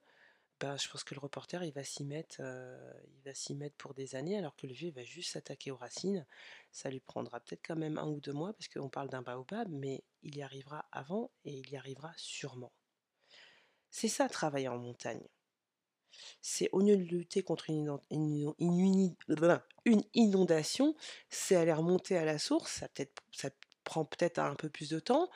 bah, 0.59 0.75
je 0.77 0.89
pense 0.89 1.03
que 1.03 1.15
le 1.15 1.21
reporter 1.21 1.63
il 1.63 1.71
va 1.71 1.83
s'y 1.85 2.03
mettre, 2.03 2.41
il 2.41 3.23
va 3.23 3.33
s'y 3.33 3.55
mettre 3.55 3.77
pour 3.77 3.93
des 3.93 4.15
années, 4.15 4.38
alors 4.38 4.55
que 4.57 4.67
le 4.67 4.73
vieux 4.73 4.91
va 4.91 5.03
juste 5.03 5.31
s'attaquer 5.31 5.71
aux 5.71 5.77
racines. 5.77 6.25
Ça 6.71 6.89
lui 6.89 6.99
prendra 6.99 7.39
peut-être 7.39 7.65
quand 7.65 7.77
même 7.77 7.97
un 7.97 8.07
ou 8.07 8.19
deux 8.19 8.33
mois, 8.33 8.51
parce 8.53 8.67
qu'on 8.67 8.89
parle 8.89 9.09
d'un 9.09 9.21
baobab, 9.21 9.69
mais 9.69 10.03
il 10.21 10.35
y 10.38 10.41
arrivera 10.41 10.85
avant 10.91 11.31
et 11.45 11.53
il 11.53 11.69
y 11.69 11.77
arrivera 11.77 12.11
sûrement. 12.17 12.73
C'est 13.89 14.09
ça 14.09 14.29
travailler 14.29 14.67
en 14.67 14.77
montagne. 14.77 15.23
C'est 16.41 16.69
au 16.71 16.79
lieu 16.79 16.97
de 16.97 17.03
lutter 17.03 17.43
contre 17.43 17.69
une, 17.69 17.99
inondation, 20.13 20.95
c'est 21.29 21.55
aller 21.55 21.73
remonter 21.73 22.17
à 22.17 22.25
la 22.25 22.38
source. 22.38 22.71
Ça, 22.79 22.88
ça 23.31 23.49
prend 23.83 24.05
peut-être 24.05 24.39
un 24.39 24.55
peu 24.55 24.69
plus 24.69 24.89
de 24.89 24.99
temps, 24.99 25.29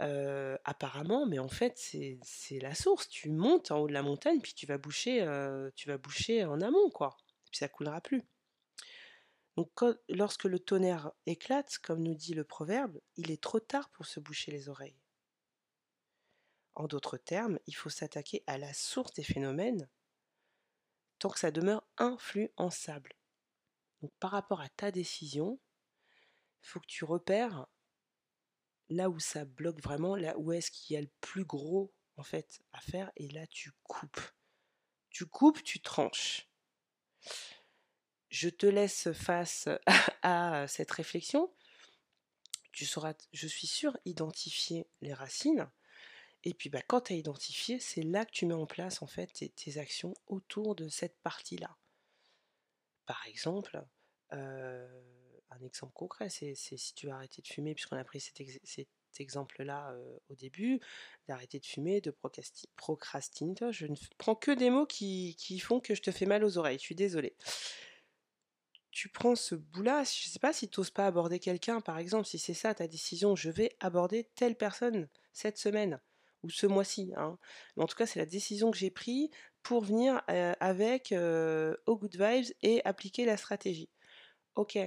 apparemment, 0.00 1.26
mais 1.26 1.38
en 1.38 1.48
fait, 1.48 1.74
c'est 1.76 2.58
la 2.60 2.74
source. 2.74 3.08
Tu 3.08 3.30
montes 3.30 3.70
en 3.70 3.78
haut 3.80 3.88
de 3.88 3.92
la 3.92 4.02
montagne, 4.02 4.40
puis 4.40 4.54
tu 4.54 4.66
vas 4.66 4.78
boucher, 4.78 5.20
tu 5.74 5.88
vas 5.88 5.98
boucher 5.98 6.44
en 6.44 6.60
amont, 6.60 6.90
quoi. 6.90 7.16
puis 7.50 7.58
ça 7.58 7.68
coulera 7.68 8.00
plus. 8.00 8.24
Donc, 9.56 9.72
lorsque 10.08 10.44
le 10.44 10.60
tonnerre 10.60 11.10
éclate, 11.26 11.78
comme 11.78 12.00
nous 12.00 12.14
dit 12.14 12.32
le 12.32 12.44
proverbe, 12.44 13.00
il 13.16 13.32
est 13.32 13.42
trop 13.42 13.58
tard 13.58 13.90
pour 13.90 14.06
se 14.06 14.20
boucher 14.20 14.52
les 14.52 14.68
oreilles. 14.68 15.00
En 16.76 16.86
d'autres 16.86 17.16
termes, 17.16 17.58
il 17.66 17.74
faut 17.74 17.90
s'attaquer 17.90 18.44
à 18.46 18.56
la 18.56 18.72
source 18.72 19.12
des 19.14 19.24
phénomènes 19.24 19.88
tant 21.18 21.28
que 21.28 21.40
ça 21.40 21.50
demeure 21.50 21.82
influençable. 21.96 23.14
Donc, 24.00 24.12
par 24.20 24.30
rapport 24.30 24.60
à 24.60 24.68
ta 24.68 24.92
décision, 24.92 25.58
il 26.62 26.68
faut 26.68 26.78
que 26.78 26.86
tu 26.86 27.04
repères 27.04 27.66
là 28.88 29.10
où 29.10 29.18
ça 29.18 29.44
bloque 29.44 29.82
vraiment, 29.82 30.16
là 30.16 30.36
où 30.38 30.52
est-ce 30.52 30.70
qu'il 30.70 30.94
y 30.94 30.96
a 30.96 31.02
le 31.02 31.10
plus 31.20 31.44
gros 31.44 31.92
en 32.16 32.22
fait 32.22 32.60
à 32.72 32.80
faire, 32.80 33.10
et 33.16 33.28
là 33.28 33.46
tu 33.46 33.72
coupes. 33.84 34.20
Tu 35.10 35.26
coupes, 35.26 35.62
tu 35.62 35.80
tranches. 35.80 36.48
Je 38.30 38.48
te 38.48 38.66
laisse 38.66 39.12
face 39.12 39.68
à 40.22 40.66
cette 40.68 40.90
réflexion. 40.90 41.52
Tu 42.72 42.84
sauras, 42.84 43.14
je 43.32 43.46
suis 43.46 43.66
sûre, 43.66 43.96
identifier 44.04 44.86
les 45.00 45.14
racines. 45.14 45.68
Et 46.44 46.54
puis 46.54 46.70
bah, 46.70 46.82
quand 46.86 47.02
tu 47.02 47.14
as 47.14 47.16
identifié, 47.16 47.80
c'est 47.80 48.02
là 48.02 48.24
que 48.24 48.30
tu 48.30 48.46
mets 48.46 48.54
en 48.54 48.66
place 48.66 49.02
en 49.02 49.06
fait 49.06 49.52
tes, 49.56 49.78
actions 49.78 50.14
autour 50.26 50.74
de 50.74 50.88
cette 50.88 51.18
partie-là. 51.20 51.76
Par 53.06 53.26
exemple, 53.26 53.82
euh, 54.32 55.02
un 55.50 55.64
exemple 55.64 55.92
concret, 55.94 56.28
c'est 56.28 56.54
si 56.54 56.94
tu 56.94 57.10
as 57.10 57.16
arrêté 57.16 57.42
de 57.42 57.46
fumer, 57.46 57.74
puisqu'on 57.74 57.96
a 57.96 58.04
pris 58.04 58.20
cet, 58.20 58.40
exemple-là 59.20 59.90
euh, 59.92 60.18
au 60.28 60.34
début, 60.34 60.80
d'arrêter 61.26 61.58
de 61.58 61.66
fumer, 61.66 62.00
de 62.00 62.14
procrastiner. 62.76 63.54
Je 63.70 63.86
ne 63.86 63.96
prends 64.16 64.36
que 64.36 64.52
des 64.52 64.70
mots 64.70 64.86
qui, 64.86 65.58
font 65.60 65.80
que 65.80 65.94
je 65.94 66.02
te 66.02 66.12
fais 66.12 66.26
mal 66.26 66.44
aux 66.44 66.58
oreilles, 66.58 66.78
je 66.78 66.84
suis 66.84 66.94
désolée. 66.94 67.34
Tu 68.90 69.08
prends 69.08 69.34
ce 69.34 69.54
bout-là, 69.54 70.04
je 70.04 70.28
ne 70.28 70.32
sais 70.32 70.38
pas 70.38 70.52
si 70.52 70.68
tu 70.68 70.80
n'oses 70.80 70.90
pas 70.90 71.06
aborder 71.06 71.38
quelqu'un, 71.38 71.80
par 71.80 71.98
exemple, 71.98 72.26
si 72.26 72.38
c'est 72.38 72.54
ça 72.54 72.74
ta 72.74 72.86
décision, 72.86 73.36
je 73.36 73.50
vais 73.50 73.76
aborder 73.80 74.28
telle 74.34 74.56
personne 74.56 75.08
cette 75.32 75.58
semaine 75.58 76.00
ou 76.42 76.50
ce 76.50 76.66
mois-ci. 76.66 77.12
Hein. 77.16 77.38
Mais 77.76 77.82
en 77.82 77.86
tout 77.86 77.96
cas, 77.96 78.06
c'est 78.06 78.18
la 78.18 78.26
décision 78.26 78.70
que 78.70 78.78
j'ai 78.78 78.90
prise 78.90 79.28
pour 79.62 79.82
venir 79.82 80.22
euh, 80.30 80.52
avec 80.60 81.12
euh, 81.12 81.76
au 81.86 81.96
Good 81.96 82.16
Vibes 82.16 82.54
et 82.62 82.84
appliquer 82.84 83.24
la 83.24 83.36
stratégie. 83.36 83.90
Ok, 84.54 84.78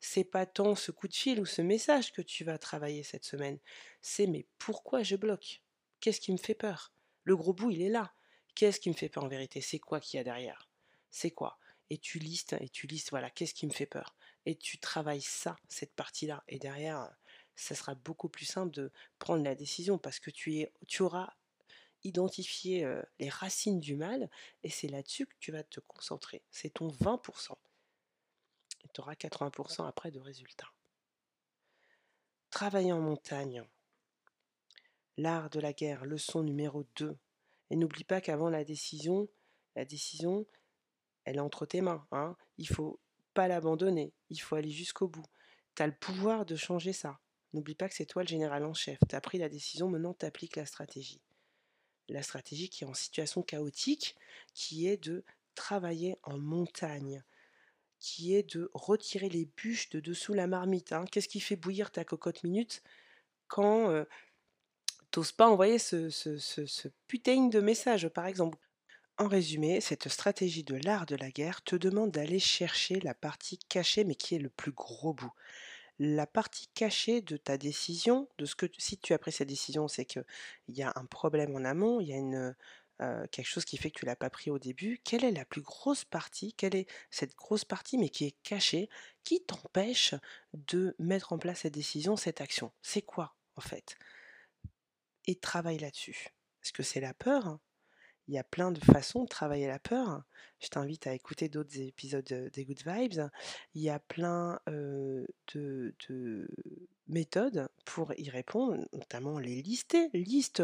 c'est 0.00 0.24
pas 0.24 0.46
tant 0.46 0.74
ce 0.74 0.90
coup 0.90 1.08
de 1.08 1.14
fil 1.14 1.40
ou 1.40 1.46
ce 1.46 1.62
message 1.62 2.12
que 2.12 2.22
tu 2.22 2.44
vas 2.44 2.58
travailler 2.58 3.02
cette 3.02 3.24
semaine, 3.24 3.58
c'est 4.00 4.26
mais 4.26 4.46
pourquoi 4.58 5.02
je 5.02 5.16
bloque? 5.16 5.62
Qu'est-ce 6.00 6.20
qui 6.20 6.32
me 6.32 6.38
fait 6.38 6.54
peur? 6.54 6.92
Le 7.24 7.36
gros 7.36 7.52
bout, 7.52 7.70
il 7.70 7.82
est 7.82 7.90
là. 7.90 8.14
Qu'est-ce 8.54 8.80
qui 8.80 8.88
me 8.88 8.94
fait 8.94 9.08
peur 9.08 9.24
en 9.24 9.28
vérité? 9.28 9.60
C'est 9.60 9.78
quoi 9.78 10.00
qu'il 10.00 10.18
y 10.18 10.20
a 10.20 10.24
derrière? 10.24 10.68
C'est 11.10 11.30
quoi? 11.30 11.58
Et 11.90 11.98
tu 11.98 12.18
listes, 12.18 12.54
et 12.60 12.68
tu 12.68 12.86
listes, 12.86 13.10
voilà, 13.10 13.30
qu'est-ce 13.30 13.54
qui 13.54 13.66
me 13.66 13.72
fait 13.72 13.86
peur? 13.86 14.16
Et 14.46 14.56
tu 14.56 14.78
travailles 14.78 15.20
ça, 15.20 15.56
cette 15.68 15.94
partie-là. 15.94 16.42
Et 16.48 16.58
derrière, 16.58 17.10
ça 17.54 17.74
sera 17.74 17.94
beaucoup 17.94 18.28
plus 18.28 18.46
simple 18.46 18.72
de 18.74 18.90
prendre 19.18 19.44
la 19.44 19.54
décision 19.54 19.98
parce 19.98 20.18
que 20.18 20.30
tu, 20.30 20.66
tu 20.86 21.02
auras 21.02 21.34
identifié 22.04 22.84
euh, 22.84 23.02
les 23.18 23.28
racines 23.28 23.80
du 23.80 23.96
mal 23.96 24.30
et 24.62 24.70
c'est 24.70 24.88
là-dessus 24.88 25.26
que 25.26 25.36
tu 25.40 25.52
vas 25.52 25.62
te 25.62 25.80
concentrer. 25.80 26.42
C'est 26.50 26.70
ton 26.74 26.88
20% 26.88 27.52
et 27.52 27.69
tu 28.92 29.00
auras 29.00 29.14
80% 29.14 29.86
après 29.86 30.10
de 30.10 30.20
résultats. 30.20 30.72
Travailler 32.50 32.92
en 32.92 33.00
montagne. 33.00 33.64
L'art 35.16 35.50
de 35.50 35.60
la 35.60 35.72
guerre, 35.72 36.04
leçon 36.04 36.42
numéro 36.42 36.84
2. 36.96 37.16
Et 37.70 37.76
n'oublie 37.76 38.04
pas 38.04 38.20
qu'avant 38.20 38.50
la 38.50 38.64
décision, 38.64 39.28
la 39.76 39.84
décision, 39.84 40.46
elle 41.24 41.36
est 41.36 41.40
entre 41.40 41.66
tes 41.66 41.80
mains. 41.80 42.06
Hein. 42.10 42.36
Il 42.58 42.68
faut 42.68 42.98
pas 43.34 43.48
l'abandonner, 43.48 44.12
il 44.30 44.40
faut 44.40 44.56
aller 44.56 44.70
jusqu'au 44.70 45.08
bout. 45.08 45.26
Tu 45.76 45.82
as 45.82 45.86
le 45.86 45.94
pouvoir 45.94 46.44
de 46.44 46.56
changer 46.56 46.92
ça. 46.92 47.20
N'oublie 47.52 47.74
pas 47.74 47.88
que 47.88 47.94
c'est 47.94 48.06
toi 48.06 48.22
le 48.22 48.28
général 48.28 48.64
en 48.64 48.74
chef. 48.74 48.98
Tu 49.08 49.14
as 49.14 49.20
pris 49.20 49.38
la 49.38 49.48
décision, 49.48 49.88
maintenant 49.88 50.14
tu 50.14 50.26
appliques 50.26 50.56
la 50.56 50.66
stratégie. 50.66 51.20
La 52.08 52.22
stratégie 52.22 52.68
qui 52.68 52.84
est 52.84 52.88
en 52.88 52.94
situation 52.94 53.42
chaotique, 53.42 54.16
qui 54.54 54.88
est 54.88 54.96
de 54.96 55.24
travailler 55.54 56.16
en 56.22 56.38
montagne, 56.38 57.22
qui 58.00 58.34
est 58.34 58.56
de 58.56 58.70
retirer 58.74 59.28
les 59.28 59.44
bûches 59.44 59.90
de 59.90 60.00
dessous 60.00 60.32
la 60.32 60.46
marmite. 60.46 60.92
Hein. 60.92 61.04
Qu'est-ce 61.10 61.28
qui 61.28 61.40
fait 61.40 61.56
bouillir 61.56 61.92
ta 61.92 62.04
cocotte 62.04 62.42
minute 62.42 62.82
quand 63.46 63.90
euh, 63.90 64.04
t'oses 65.10 65.32
pas 65.32 65.48
envoyer 65.48 65.78
ce, 65.78 66.88
putain 67.06 67.48
de 67.48 67.60
message, 67.60 68.08
par 68.08 68.26
exemple? 68.26 68.58
En 69.18 69.28
résumé, 69.28 69.82
cette 69.82 70.08
stratégie 70.08 70.64
de 70.64 70.76
l'art 70.76 71.04
de 71.04 71.14
la 71.14 71.30
guerre 71.30 71.62
te 71.62 71.76
demande 71.76 72.10
d'aller 72.10 72.38
chercher 72.38 73.00
la 73.00 73.12
partie 73.12 73.58
cachée, 73.58 74.02
mais 74.02 74.14
qui 74.14 74.34
est 74.34 74.38
le 74.38 74.48
plus 74.48 74.72
gros 74.72 75.12
bout. 75.12 75.32
La 75.98 76.26
partie 76.26 76.68
cachée 76.68 77.20
de 77.20 77.36
ta 77.36 77.58
décision, 77.58 78.28
de 78.38 78.46
ce 78.46 78.54
que 78.54 78.64
si 78.78 78.96
tu 78.96 79.12
as 79.12 79.18
pris 79.18 79.32
cette 79.32 79.48
décision, 79.48 79.88
c'est 79.88 80.06
qu'il 80.06 80.24
y 80.68 80.82
a 80.82 80.90
un 80.96 81.04
problème 81.04 81.54
en 81.54 81.66
amont, 81.66 82.00
il 82.00 82.08
y 82.08 82.14
a 82.14 82.16
une 82.16 82.56
euh, 83.00 83.26
quelque 83.28 83.46
chose 83.46 83.64
qui 83.64 83.76
fait 83.76 83.90
que 83.90 83.98
tu 83.98 84.06
l'as 84.06 84.16
pas 84.16 84.30
pris 84.30 84.50
au 84.50 84.58
début, 84.58 85.00
quelle 85.04 85.24
est 85.24 85.32
la 85.32 85.44
plus 85.44 85.62
grosse 85.62 86.04
partie, 86.04 86.52
quelle 86.52 86.74
est 86.74 86.86
cette 87.10 87.34
grosse 87.34 87.64
partie 87.64 87.96
mais 87.98 88.10
qui 88.10 88.26
est 88.26 88.36
cachée, 88.42 88.88
qui 89.24 89.42
t'empêche 89.44 90.14
de 90.52 90.94
mettre 90.98 91.32
en 91.32 91.38
place 91.38 91.60
cette 91.60 91.74
décision, 91.74 92.16
cette 92.16 92.40
action? 92.40 92.72
C'est 92.82 93.02
quoi 93.02 93.36
en 93.56 93.60
fait? 93.60 93.96
Et 95.26 95.36
travaille 95.36 95.78
là-dessus. 95.78 96.28
Est-ce 96.62 96.72
que 96.72 96.82
c'est 96.82 97.00
la 97.00 97.14
peur? 97.14 97.58
Il 98.30 98.34
y 98.34 98.38
a 98.38 98.44
plein 98.44 98.70
de 98.70 98.78
façons 98.78 99.24
de 99.24 99.28
travailler 99.28 99.66
la 99.66 99.80
peur. 99.80 100.22
Je 100.60 100.68
t'invite 100.68 101.08
à 101.08 101.14
écouter 101.14 101.48
d'autres 101.48 101.80
épisodes 101.80 102.24
des 102.52 102.64
Good 102.64 102.82
Vibes. 102.86 103.28
Il 103.74 103.82
y 103.82 103.90
a 103.90 103.98
plein 103.98 104.60
de, 104.68 105.26
méthodes 107.08 107.68
pour 107.84 108.12
y 108.16 108.30
répondre, 108.30 108.86
notamment 108.92 109.40
les 109.40 109.62
lister. 109.62 110.10
Liste, 110.14 110.62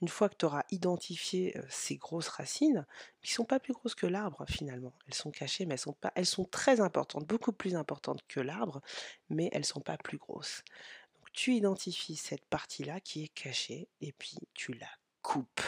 une 0.00 0.06
fois 0.06 0.28
que 0.28 0.36
tu 0.36 0.44
auras 0.44 0.62
identifié 0.70 1.60
ces 1.68 1.96
grosses 1.96 2.28
racines, 2.28 2.86
qui 3.20 3.32
sont 3.32 3.44
pas 3.44 3.58
plus 3.58 3.72
grosses 3.72 3.96
que 3.96 4.06
l'arbre 4.06 4.44
finalement. 4.48 4.94
Elles 5.08 5.14
sont 5.14 5.32
cachées, 5.32 5.66
mais 5.66 5.74
elles 6.14 6.26
sont, 6.26 6.44
très 6.44 6.80
importantes, 6.80 7.26
beaucoup 7.26 7.52
plus 7.52 7.74
importantes 7.74 8.22
que 8.28 8.38
l'arbre, 8.38 8.80
mais 9.28 9.50
elles 9.50 9.64
sont 9.64 9.80
pas 9.80 9.96
plus 9.96 10.18
grosses. 10.18 10.62
Donc 11.16 11.32
tu 11.32 11.54
identifies 11.54 12.14
cette 12.14 12.46
partie-là 12.46 13.00
qui 13.00 13.24
est 13.24 13.34
cachée 13.34 13.88
et 14.00 14.12
puis 14.12 14.36
tu 14.54 14.72
la 14.74 14.86
coupes 15.20 15.62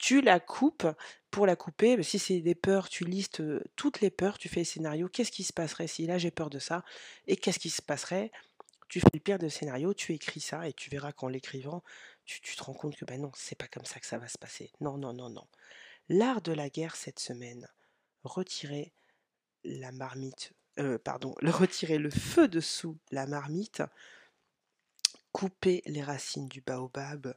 tu 0.00 0.22
la 0.22 0.40
coupes. 0.40 0.88
Pour 1.30 1.46
la 1.46 1.54
couper, 1.54 2.02
si 2.02 2.18
c'est 2.18 2.40
des 2.40 2.56
peurs, 2.56 2.88
tu 2.88 3.04
listes 3.04 3.40
toutes 3.76 4.00
les 4.00 4.10
peurs, 4.10 4.36
tu 4.36 4.48
fais 4.48 4.60
les 4.60 4.64
scénarios. 4.64 5.08
Qu'est-ce 5.08 5.30
qui 5.30 5.44
se 5.44 5.52
passerait 5.52 5.86
si 5.86 6.04
là 6.04 6.18
j'ai 6.18 6.32
peur 6.32 6.50
de 6.50 6.58
ça 6.58 6.84
Et 7.28 7.36
qu'est-ce 7.36 7.60
qui 7.60 7.70
se 7.70 7.82
passerait? 7.82 8.32
Tu 8.88 8.98
fais 8.98 9.10
le 9.12 9.20
pire 9.20 9.38
de 9.38 9.48
scénario, 9.48 9.94
tu 9.94 10.12
écris 10.12 10.40
ça 10.40 10.66
et 10.66 10.72
tu 10.72 10.90
verras 10.90 11.12
qu'en 11.12 11.28
l'écrivant, 11.28 11.84
tu, 12.24 12.40
te 12.40 12.64
rends 12.64 12.74
compte 12.74 12.96
que 12.96 13.04
ben 13.04 13.20
non, 13.20 13.30
c'est 13.36 13.54
pas 13.54 13.68
comme 13.68 13.84
ça 13.84 14.00
que 14.00 14.06
ça 14.06 14.18
va 14.18 14.26
se 14.26 14.38
passer. 14.38 14.72
Non, 14.80 14.98
non, 14.98 15.12
non, 15.12 15.30
non. 15.30 15.46
L'art 16.08 16.42
de 16.42 16.50
la 16.50 16.68
guerre 16.68 16.96
cette 16.96 17.20
semaine, 17.20 17.68
retirer 18.24 18.92
la 19.62 19.92
marmite, 19.92 20.52
pardon, 21.04 21.36
le 21.40 21.50
retirer 21.52 21.98
le 21.98 22.10
feu 22.10 22.48
dessous 22.48 22.98
la 23.12 23.26
marmite, 23.28 23.84
couper 25.30 25.82
les 25.86 26.02
racines 26.02 26.48
du 26.48 26.60
baobab, 26.60 27.36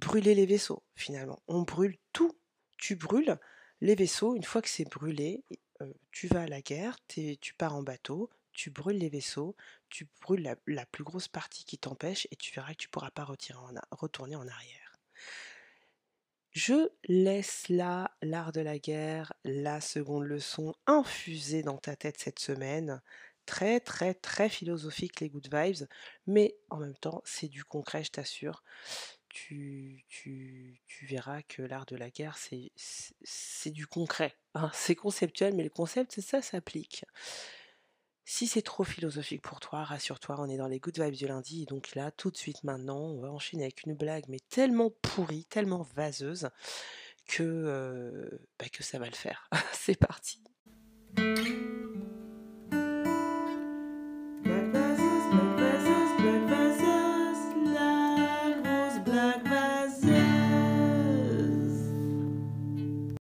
brûler 0.00 0.34
les 0.34 0.46
vaisseaux 0.46 0.82
finalement. 0.94 1.42
On 1.46 1.62
brûle 1.62 1.96
tout. 2.12 2.36
Tu 2.78 2.96
brûles 2.96 3.38
les 3.80 3.94
vaisseaux, 3.94 4.34
une 4.34 4.44
fois 4.44 4.62
que 4.62 4.68
c'est 4.68 4.88
brûlé, 4.88 5.44
euh, 5.82 5.92
tu 6.12 6.28
vas 6.28 6.42
à 6.42 6.46
la 6.46 6.60
guerre, 6.60 6.98
tu 7.06 7.54
pars 7.56 7.74
en 7.74 7.82
bateau, 7.82 8.30
tu 8.52 8.70
brûles 8.70 8.98
les 8.98 9.08
vaisseaux, 9.08 9.56
tu 9.88 10.08
brûles 10.20 10.56
la, 10.66 10.86
plus 10.86 11.04
grosse 11.04 11.28
partie 11.28 11.64
qui 11.64 11.78
t'empêche 11.78 12.26
et 12.30 12.36
tu 12.36 12.52
verras 12.54 12.72
que 12.72 12.78
tu 12.78 12.88
ne 12.88 12.90
pourras 12.90 13.10
pas 13.10 13.24
retourner 13.24 14.36
en 14.36 14.48
arrière. 14.48 14.96
Je 16.52 16.90
laisse 17.04 17.68
là 17.68 18.10
l'art 18.22 18.52
de 18.52 18.60
la 18.60 18.78
guerre, 18.78 19.32
la 19.44 19.80
seconde 19.80 20.24
leçon 20.24 20.74
infusée 20.86 21.62
dans 21.62 21.78
ta 21.78 21.94
tête 21.94 22.18
cette 22.18 22.40
semaine. 22.40 23.00
Très 23.46 23.80
très 23.80 24.14
très 24.14 24.48
philosophique 24.48 25.20
les 25.20 25.28
good 25.28 25.48
vibes, 25.52 25.86
mais 26.26 26.56
en 26.68 26.78
même 26.78 26.96
temps 26.96 27.22
c'est 27.24 27.48
du 27.48 27.64
concret, 27.64 28.04
je 28.04 28.10
t'assure. 28.10 28.62
Tu, 29.30 30.04
verras 31.02 31.42
que 31.42 31.62
l'art 31.62 31.86
de 31.86 31.96
la 31.96 32.10
guerre, 32.10 32.36
c'est 32.36 33.70
du 33.70 33.86
concret. 33.86 34.36
Hein. 34.54 34.70
C'est 34.74 34.96
conceptuel, 34.96 35.54
mais 35.54 35.62
le 35.62 35.70
concept, 35.70 36.20
ça 36.20 36.42
s'applique. 36.42 37.04
Si 38.24 38.46
c'est 38.46 38.62
trop 38.62 38.84
philosophique 38.84 39.42
pour 39.42 39.58
toi, 39.58 39.82
rassure-toi, 39.82 40.36
on 40.38 40.48
est 40.48 40.56
dans 40.56 40.68
les 40.68 40.78
good 40.78 41.00
vibes 41.00 41.14
du 41.14 41.26
lundi. 41.26 41.62
Et 41.62 41.66
donc 41.66 41.94
là, 41.94 42.10
tout 42.10 42.30
de 42.30 42.36
suite 42.36 42.62
maintenant, 42.64 43.00
on 43.00 43.20
va 43.20 43.30
enchaîner 43.30 43.64
avec 43.64 43.82
une 43.84 43.94
blague, 43.94 44.24
mais 44.28 44.38
tellement 44.48 44.90
pourrie, 45.02 45.46
tellement 45.46 45.82
vaseuse, 45.96 46.48
que, 47.26 47.42
euh, 47.42 48.28
bah, 48.58 48.68
que 48.68 48.82
ça 48.82 48.98
va 48.98 49.06
le 49.06 49.16
faire. 49.16 49.48
c'est 49.72 49.98
parti. 49.98 50.42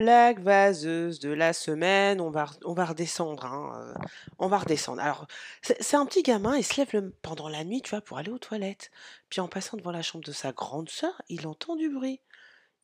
Blague 0.05 0.39
vaseuse 0.39 1.19
de 1.19 1.31
la 1.31 1.51
semaine, 1.51 2.21
on 2.21 2.29
va, 2.29 2.45
on 2.63 2.73
va 2.73 2.85
redescendre, 2.85 3.43
hein, 3.43 3.95
euh, 3.97 4.05
on 4.37 4.47
va 4.47 4.59
redescendre. 4.59 5.01
Alors, 5.01 5.25
c'est 5.63 5.95
un 5.95 6.05
petit 6.05 6.21
gamin, 6.21 6.55
il 6.55 6.63
se 6.63 6.79
lève 6.79 7.11
pendant 7.23 7.49
la 7.49 7.63
nuit, 7.63 7.81
tu 7.81 7.89
vois, 7.89 8.01
pour 8.01 8.19
aller 8.19 8.29
aux 8.29 8.37
toilettes. 8.37 8.91
Puis 9.29 9.41
en 9.41 9.47
passant 9.47 9.77
devant 9.77 9.91
la 9.91 10.03
chambre 10.03 10.23
de 10.23 10.31
sa 10.31 10.51
grande 10.51 10.89
sœur, 10.89 11.19
il 11.27 11.47
entend 11.47 11.75
du 11.75 11.89
bruit. 11.89 12.21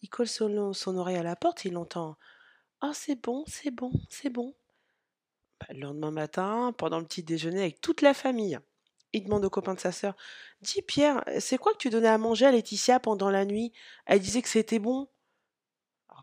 Il 0.02 0.10
colle 0.10 0.28
son, 0.28 0.74
son 0.74 0.98
oreille 0.98 1.18
à 1.18 1.22
la 1.22 1.36
porte, 1.36 1.64
il 1.64 1.78
entend 1.78 2.18
«Ah, 2.82 2.92
c'est 2.96 3.22
bon, 3.22 3.44
c'est 3.46 3.70
bon, 3.70 3.92
c'est 4.10 4.32
bon. 4.32 4.56
Bah, 5.60 5.68
le 5.70 5.82
lendemain 5.82 6.10
matin, 6.10 6.74
pendant 6.76 6.98
le 6.98 7.06
petit 7.06 7.22
déjeuner 7.22 7.60
avec 7.60 7.82
toute 7.82 8.02
la 8.02 8.16
famille, 8.16 8.58
il 9.14 9.26
demande 9.26 9.46
au 9.46 9.52
copain 9.52 9.76
de 9.76 9.80
sa 9.80 9.92
sœur 9.92 10.16
Dis 10.62 10.82
Pierre, 10.82 11.24
c'est 11.40 11.60
quoi 11.60 11.74
que 11.74 11.78
tu 11.78 11.92
donnais 11.92 12.08
à 12.08 12.18
manger 12.18 12.48
à 12.48 12.52
Laetitia 12.52 13.00
pendant 13.00 13.30
la 13.30 13.46
nuit? 13.46 13.74
Elle 14.08 14.22
disait 14.22 14.42
que 14.42 14.50
c'était 14.50 14.80
bon. 14.80 15.08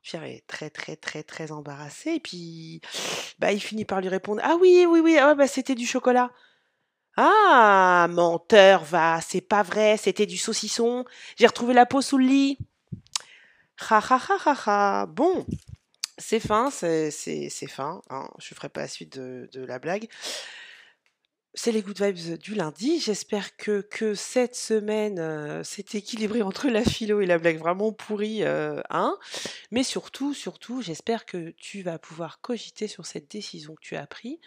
Pierre 0.09 0.25
est 0.25 0.43
très 0.47 0.71
très 0.71 0.97
très 0.97 1.23
très 1.23 1.53
embarrassé 1.53 2.13
et 2.15 2.19
puis 2.19 2.81
bah 3.39 3.53
il 3.53 3.61
finit 3.61 3.85
par 3.85 4.01
lui 4.01 4.09
répondre 4.09 4.41
ah 4.43 4.57
oui 4.59 4.87
oui 4.89 5.01
oui 5.01 5.19
ah, 5.19 5.35
bah 5.35 5.47
c'était 5.47 5.75
du 5.75 5.87
chocolat. 5.87 6.31
Ah 7.19 8.07
menteur 8.09 8.85
va 8.85 9.21
c'est 9.21 9.43
pas 9.43 9.63
vrai 9.63 9.99
c'était 9.99 10.25
du 10.25 10.39
saucisson 10.39 11.05
j'ai 11.37 11.47
retrouvé 11.47 11.75
la 11.75 11.85
peau 11.85 12.01
sous 12.01 12.17
le 12.17 12.25
lit. 12.25 12.59
Ha 13.91 13.99
ha 13.99 14.19
ha 14.47 14.55
ha 14.65 15.05
bon 15.05 15.45
c'est 16.17 16.41
fin 16.41 16.71
c'est 16.71 17.11
fin 17.69 18.01
hein. 18.09 18.31
je 18.39 18.55
ferai 18.55 18.71
pas 18.71 18.81
la 18.81 18.89
suite 18.89 19.19
de 19.19 19.63
la 19.67 19.79
blague 19.79 20.09
c'est 21.59 21.73
les 21.73 21.83
good 21.83 22.01
vibes 22.01 22.39
du 22.39 22.55
lundi. 22.55 23.01
J'espère 23.01 23.57
que, 23.57 23.85
cette 24.15 24.55
semaine 24.55 25.19
euh, 25.19 25.65
s'est 25.65 25.85
équilibré 25.95 26.41
entre 26.41 26.69
la 26.69 26.85
philo 26.85 27.21
et 27.21 27.27
la 27.27 27.39
blague 27.39 27.59
vraiment 27.59 27.93
pourrie. 27.93 28.45
Euh. 28.45 28.81
Mais 29.73 29.83
surtout, 29.83 30.35
surtout, 30.35 30.83
j'espère 30.83 31.27
que 31.27 31.51
tu 31.57 31.83
vas 31.83 31.99
pouvoir 31.99 32.41
cogiter 32.41 32.87
sur 32.87 33.07
cette 33.07 33.29
décision 33.29 33.75
que 33.75 33.81
tu 33.81 33.97
as 33.97 34.07
prise 34.07 34.39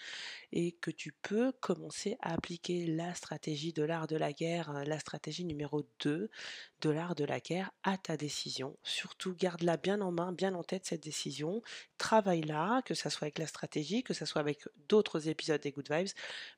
et 0.52 0.74
que 0.74 0.92
tu 0.92 1.14
peux 1.22 1.52
commencer 1.54 2.18
à 2.22 2.34
appliquer 2.34 2.86
la 2.88 3.14
stratégie 3.14 3.74
de 3.74 3.84
l'art 3.84 4.08
de 4.08 4.16
la 4.16 4.34
guerre, 4.34 4.70
euh, 4.76 4.84
la 4.84 5.00
stratégie 5.00 5.46
numéro 5.46 5.84
2 6.04 6.30
de 6.82 6.90
l'art 6.90 7.16
de 7.16 7.26
la 7.26 7.40
guerre 7.40 7.72
à 7.84 7.98
ta 7.98 8.18
décision. 8.18 8.76
Surtout, 8.84 9.36
garde-la 9.36 9.78
bien 9.78 10.02
en 10.02 10.12
main, 10.12 10.32
bien 10.32 10.54
en 10.56 10.64
tête 10.64 10.86
cette 10.86 11.04
décision. 11.04 11.62
Travaille-la, 11.98 12.82
que 12.86 12.94
ce 12.94 13.10
soit 13.10 13.26
avec 13.26 13.38
la 13.38 13.48
stratégie, 13.48 14.04
que 14.04 14.14
ce 14.14 14.26
soit 14.26 14.42
avec 14.42 14.68
d'autres 14.88 15.28
épisodes 15.28 15.62
des 15.62 15.72
Good 15.72 15.92
Vibes, 15.92 16.10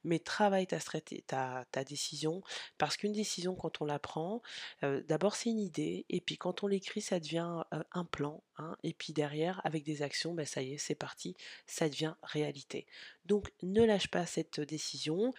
mais 0.04 0.20
travaille 0.20 0.68
ta, 0.68 0.80
ta, 1.28 1.66
ta 1.72 1.84
décision 1.84 2.42
parce 2.78 2.98
qu'une 2.98 3.14
décision, 3.14 3.56
quand 3.56 3.82
on 3.82 3.86
la 3.86 4.00
prend, 4.00 4.42
euh, 4.84 5.02
d'abord 5.08 5.36
c'est 5.36 5.50
une 5.50 5.60
idée, 5.60 6.06
et 6.10 6.22
puis 6.22 6.38
quand 6.38 6.64
on 6.64 6.68
l'écrit, 6.68 7.02
ça 7.02 7.20
devient 7.20 7.64
euh, 7.74 7.84
un 7.92 8.06
plan, 8.06 8.44
hein, 8.58 8.76
et 8.84 8.94
puis 8.94 9.14
derrière, 9.14 9.62
avec 9.64 9.84
des 9.84 10.02
actions, 10.02 10.34
ben 10.34 10.46
ça 10.46 10.62
y 10.62 10.74
est, 10.74 10.78
c'est 10.78 10.96
parti, 10.96 11.36
ça 11.68 11.90
devient 11.90 12.16
réalité. 12.24 12.86
Donc 13.26 13.52
ne 13.62 13.84
lâche 13.84 14.08
pas 14.10 14.26
cette 14.26 14.60
décision, 14.60 15.34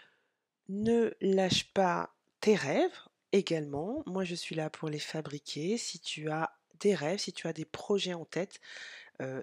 ne 0.68 1.12
lâche 1.20 1.72
pas 1.72 2.14
tes 2.40 2.54
rêves 2.54 2.98
également. 3.32 4.02
Moi, 4.06 4.24
je 4.24 4.34
suis 4.34 4.54
là 4.54 4.70
pour 4.70 4.88
les 4.88 4.98
fabriquer. 4.98 5.76
Si 5.76 5.98
tu 5.98 6.30
as 6.30 6.56
des 6.80 6.94
rêves, 6.94 7.18
si 7.18 7.32
tu 7.32 7.46
as 7.46 7.52
des 7.52 7.64
projets 7.64 8.14
en 8.14 8.24
tête, 8.24 8.60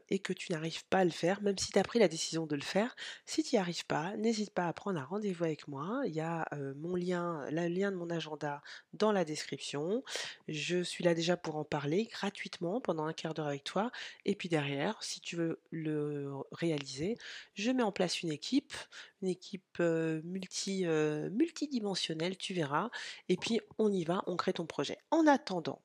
et 0.09 0.19
que 0.19 0.33
tu 0.33 0.51
n'arrives 0.51 0.85
pas 0.85 0.99
à 0.99 1.05
le 1.05 1.11
faire, 1.11 1.41
même 1.41 1.57
si 1.57 1.71
tu 1.71 1.79
as 1.79 1.83
pris 1.83 1.99
la 1.99 2.07
décision 2.07 2.45
de 2.45 2.55
le 2.55 2.61
faire, 2.61 2.95
si 3.25 3.43
tu 3.43 3.55
n'y 3.55 3.59
arrives 3.59 3.85
pas, 3.85 4.15
n'hésite 4.17 4.51
pas 4.51 4.67
à 4.67 4.73
prendre 4.73 4.99
un 4.99 5.03
rendez-vous 5.03 5.45
avec 5.45 5.67
moi. 5.67 6.01
Il 6.05 6.13
y 6.13 6.19
a 6.19 6.47
mon 6.75 6.95
lien, 6.95 7.45
le 7.49 7.67
lien 7.67 7.91
de 7.91 7.95
mon 7.95 8.09
agenda 8.09 8.61
dans 8.93 9.11
la 9.11 9.25
description. 9.25 10.03
Je 10.47 10.83
suis 10.83 11.03
là 11.03 11.13
déjà 11.13 11.37
pour 11.37 11.55
en 11.55 11.63
parler 11.63 12.05
gratuitement 12.05 12.81
pendant 12.81 13.05
un 13.05 13.13
quart 13.13 13.33
d'heure 13.33 13.47
avec 13.47 13.63
toi. 13.63 13.91
Et 14.25 14.35
puis 14.35 14.49
derrière, 14.49 15.01
si 15.01 15.21
tu 15.21 15.35
veux 15.35 15.61
le 15.71 16.33
réaliser, 16.51 17.17
je 17.53 17.71
mets 17.71 17.83
en 17.83 17.91
place 17.91 18.21
une 18.21 18.31
équipe, 18.31 18.73
une 19.21 19.29
équipe 19.29 19.79
multi, 19.79 20.85
multidimensionnelle, 20.85 22.37
tu 22.37 22.53
verras. 22.53 22.89
Et 23.29 23.37
puis 23.37 23.61
on 23.77 23.91
y 23.91 24.03
va, 24.03 24.23
on 24.27 24.35
crée 24.35 24.53
ton 24.53 24.65
projet. 24.65 24.97
En 25.11 25.27
attendant, 25.27 25.81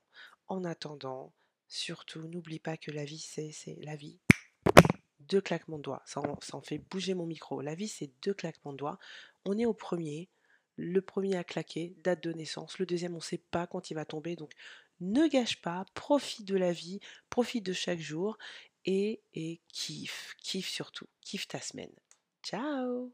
en 0.48 0.64
attendant, 0.64 1.32
Surtout, 1.68 2.28
n'oublie 2.28 2.58
pas 2.58 2.76
que 2.76 2.90
la 2.90 3.04
vie, 3.04 3.18
c'est 3.18 3.78
la 3.82 3.96
vie. 3.96 4.18
Deux 5.20 5.40
claquements 5.40 5.78
de 5.78 5.82
doigts. 5.82 6.02
Ça 6.06 6.20
en, 6.20 6.60
fait 6.60 6.78
bouger 6.78 7.14
mon 7.14 7.26
micro. 7.26 7.60
La 7.60 7.74
vie, 7.74 7.88
c'est 7.88 8.10
deux 8.22 8.34
claquements 8.34 8.72
de 8.72 8.78
doigts. 8.78 8.98
On 9.44 9.58
est 9.58 9.66
au 9.66 9.74
premier. 9.74 10.28
Le 10.76 11.00
premier 11.00 11.36
à 11.36 11.44
claquer, 11.44 11.94
date 12.04 12.22
de 12.22 12.32
naissance. 12.32 12.78
Le 12.78 12.86
deuxième, 12.86 13.14
on 13.14 13.16
ne 13.16 13.22
sait 13.22 13.42
pas 13.50 13.66
quand 13.66 13.90
il 13.90 13.94
va 13.94 14.04
tomber. 14.04 14.36
Donc, 14.36 14.52
ne 15.00 15.26
gâche 15.26 15.60
pas. 15.60 15.84
Profite 15.94 16.44
de 16.44 16.56
la 16.56 16.72
vie. 16.72 17.00
Profite 17.30 17.66
de 17.66 17.72
chaque 17.72 18.00
jour. 18.00 18.38
Et, 18.84 19.20
et 19.34 19.60
kiffe. 19.68 20.36
Kiffe 20.38 20.68
surtout. 20.68 21.08
Kiffe 21.20 21.48
ta 21.48 21.60
semaine. 21.60 21.92
Ciao 22.42 23.04